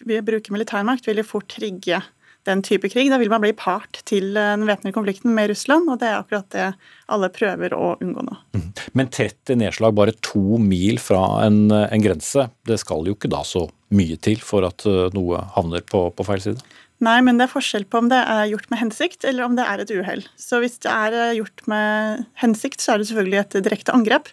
[0.08, 2.00] vi bruker militærmakt vil jo fort trigge
[2.46, 3.10] den type krig.
[3.12, 6.48] Da vil man bli part til den væpnede konflikten med Russland, og det er akkurat
[6.54, 6.68] det
[7.12, 8.38] alle prøver å unngå nå.
[8.56, 8.72] Mhm.
[8.96, 13.44] Men 30 nedslag bare to mil fra en, en grense, det skal jo ikke da
[13.44, 13.66] så
[13.96, 16.64] mye til for at eh, noe havner på, på feil side?
[17.04, 19.66] Nei, men det er forskjell på om det er gjort med hensikt, eller om det
[19.68, 20.22] er et uhell.
[20.40, 24.30] Så hvis det er eh, gjort med hensikt, så er det selvfølgelig et direkte angrep.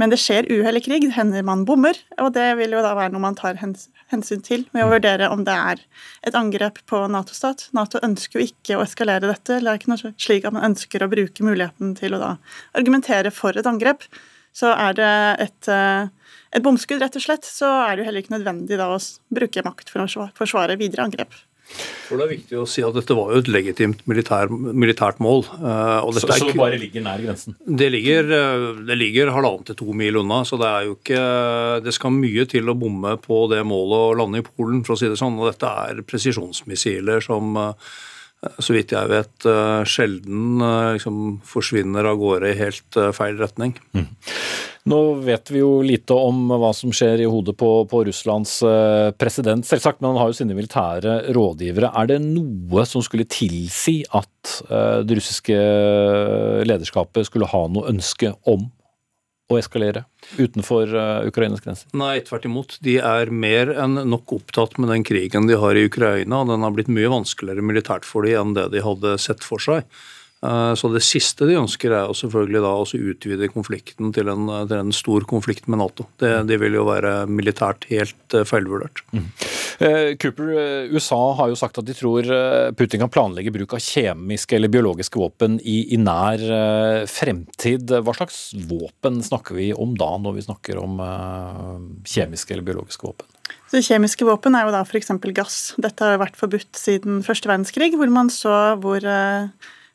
[0.00, 2.94] Men det skjer uhell i krig, det hender man bommer, og det vil jo da
[2.96, 5.82] være noe man tar hensyn til med å vurdere om det er
[6.28, 7.68] et angrep på Nato-stat.
[7.76, 10.68] Nato ønsker jo ikke å eskalere dette, eller det er ikke noe slik at man
[10.70, 12.30] ønsker å bruke muligheten til å da
[12.76, 14.08] argumentere for et angrep.
[14.56, 16.08] Så er det et, eh,
[16.56, 19.00] et bomskudd, rett og slett, så er det jo heller ikke nødvendig da å
[19.32, 21.36] bruke makt for å forsvare videre angrep.
[22.06, 25.42] For Det er viktig å si at dette var jo et legitimt militær, militært mål.
[25.58, 27.56] Uh, så, så, det bare ligger nær grensen?
[27.66, 28.30] Det ligger,
[28.86, 30.42] det ligger halvannen til to mil unna.
[30.46, 31.22] Så det er jo ikke
[31.84, 35.00] Det skal mye til å bomme på det målet å lande i Polen, for å
[35.00, 35.38] si det sånn.
[35.40, 37.90] Og dette er presisjonsmissiler som uh,
[38.62, 39.46] så vidt jeg vet,
[39.88, 40.60] sjelden
[40.94, 43.72] liksom, forsvinner av gårde i helt feil retning.
[43.96, 44.06] Mm.
[44.86, 49.10] Nå vet vi jo lite om hva som skjer i hodet på, på, Russlands eh,
[49.18, 51.90] president, selvsagt, men han har jo sine militære rådgivere.
[51.90, 55.58] Er det noe som skulle tilsi at eh, det russiske
[56.70, 58.68] lederskapet skulle ha noe ønske om
[59.46, 60.04] å eskalere
[60.40, 61.90] utenfor uh, Ukrainas grenser?
[61.96, 62.78] Nei, tvert imot.
[62.82, 66.42] De er mer enn nok opptatt med den krigen de har i Ukraina.
[66.48, 69.86] Den har blitt mye vanskeligere militært for dem enn det de hadde sett for seg.
[70.44, 74.48] Eh, så Det siste de ønsker, er jo selvfølgelig da å utvide konflikten til en,
[74.68, 76.08] til en stor konflikt med Nato.
[76.20, 79.04] Det, det, vil jo være militært helt eh, feilvurdert.
[79.16, 79.30] Mm.
[80.22, 80.52] Cooper,
[80.88, 82.24] USA har jo sagt at de tror
[82.78, 86.40] Putin kan planlegge bruk av kjemiske eller biologiske våpen i, i nær
[87.12, 87.92] fremtid.
[88.00, 88.38] Hva slags
[88.70, 90.96] våpen snakker vi om da, når vi snakker om
[92.08, 93.28] kjemiske eller biologiske våpen?
[93.68, 95.12] Så Kjemiske våpen er jo da f.eks.
[95.36, 95.60] gass.
[95.76, 99.04] Dette har vært forbudt siden første verdenskrig, hvor man så hvor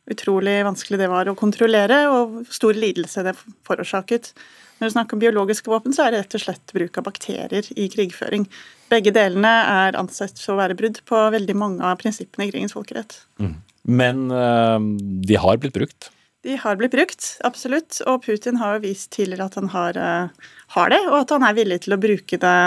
[0.10, 3.36] utrolig vanskelig det var å kontrollere, og stor lidelse det
[3.68, 4.32] forårsaket.
[4.80, 7.68] Når du snakker om biologiske våpen, så er det rett og slett bruk av bakterier
[7.78, 8.48] i krigføring.
[8.90, 12.74] Begge delene er ansett for å være brudd på veldig mange av prinsippene i krigens
[12.74, 13.20] folkerett.
[13.38, 13.60] Mm.
[14.02, 14.90] Men øh,
[15.28, 16.10] de har blitt brukt?
[16.42, 18.00] De har blitt brukt, absolutt.
[18.10, 21.46] Og Putin har jo vist tidligere at han har, uh, har det, og at han
[21.46, 22.58] er villig til å bruke det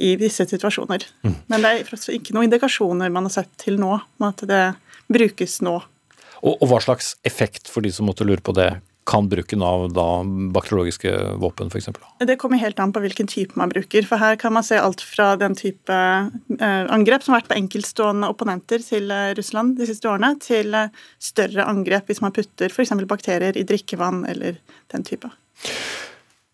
[0.00, 1.02] i visse situasjoner.
[1.26, 1.34] Mm.
[1.50, 4.62] Men det er ikke noen indikasjoner man har sett til nå om at det
[5.10, 5.80] brukes nå
[6.40, 8.72] og, og, hva slags effekt, for de som måtte lure på det,
[9.10, 10.06] kan bruken av da
[10.54, 11.12] bakteriologiske
[11.42, 11.88] våpen f.eks.?
[12.26, 14.06] Det kommer helt an på hvilken type man bruker.
[14.06, 17.58] For her kan man se alt fra den type eh, angrep som har vært på
[17.58, 22.70] enkeltstående opponenter til eh, Russland de siste årene, til eh, større angrep hvis man putter
[22.70, 22.94] f.eks.
[23.10, 24.60] bakterier i drikkevann eller
[24.94, 25.32] den type.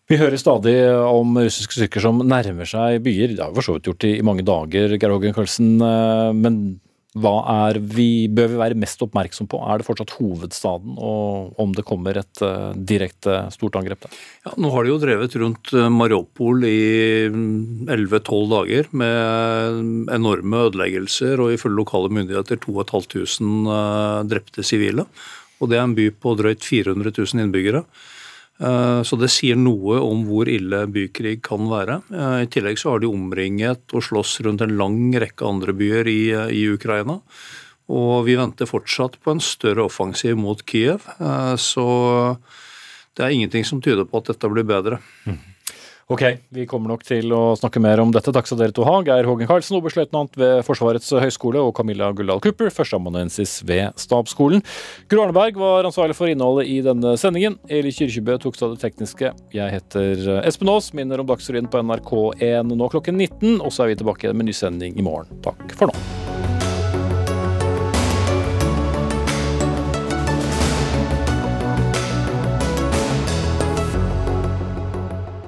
[0.07, 3.35] Vi hører stadig om russiske styrker som nærmer seg byer.
[3.35, 5.73] Det har vi for så vidt gjort i, mange dager, Geir Hågen Karlsen.
[6.39, 6.61] Men
[7.21, 7.33] hva
[7.67, 9.59] er vi, bør vi være mest oppmerksom på?
[9.65, 14.17] Er det fortsatt hovedstaden, og om det kommer et uh, direkte stort angrep der?
[14.47, 16.81] Ja, nå har de jo drevet rundt eh, Mariupol i
[17.29, 25.07] 11-12 mm, dager med enorme ødeleggelser, og ifølge lokale myndigheter 2500 uh, drepte sivile.
[25.57, 27.83] Og det er en by på drøyt 400 000 innbyggere.
[28.57, 31.99] Eh, så det sier noe om hvor ille bykrig kan være.
[32.09, 36.09] Eh, I tillegg så har de omringet og slåss rundt en lang rekke andre byer
[36.09, 36.21] i,
[36.57, 37.19] i Ukraina.
[37.87, 41.05] Og vi venter fortsatt på en større offensiv mot Kiev.
[41.19, 41.87] Eh, så
[43.17, 44.99] det er ingenting som tyder på at dette blir bedre.
[45.25, 45.37] Mm.
[46.07, 46.21] Ok,
[46.55, 48.31] vi kommer nok til å snakke mer om dette.
[48.31, 48.93] Takk skal dere to ha.
[49.03, 54.63] Geir Hågen Karlsen, oberstløytnant ved Forsvarets høgskole, og Camilla Guldal Cooper, førsteamanuensis ved Stabsskolen.
[55.11, 57.57] Gro Arneberg var ansvarlig for innholdet i denne sendingen.
[57.67, 59.33] Eli Kyrkjebø tok seg av det tekniske.
[59.51, 63.91] Jeg heter Espen Aas, minner om Dagsrevyen på NRK1 nå klokken 19, og så er
[63.91, 65.43] vi tilbake med ny sending i morgen.
[65.43, 66.56] Takk for nå.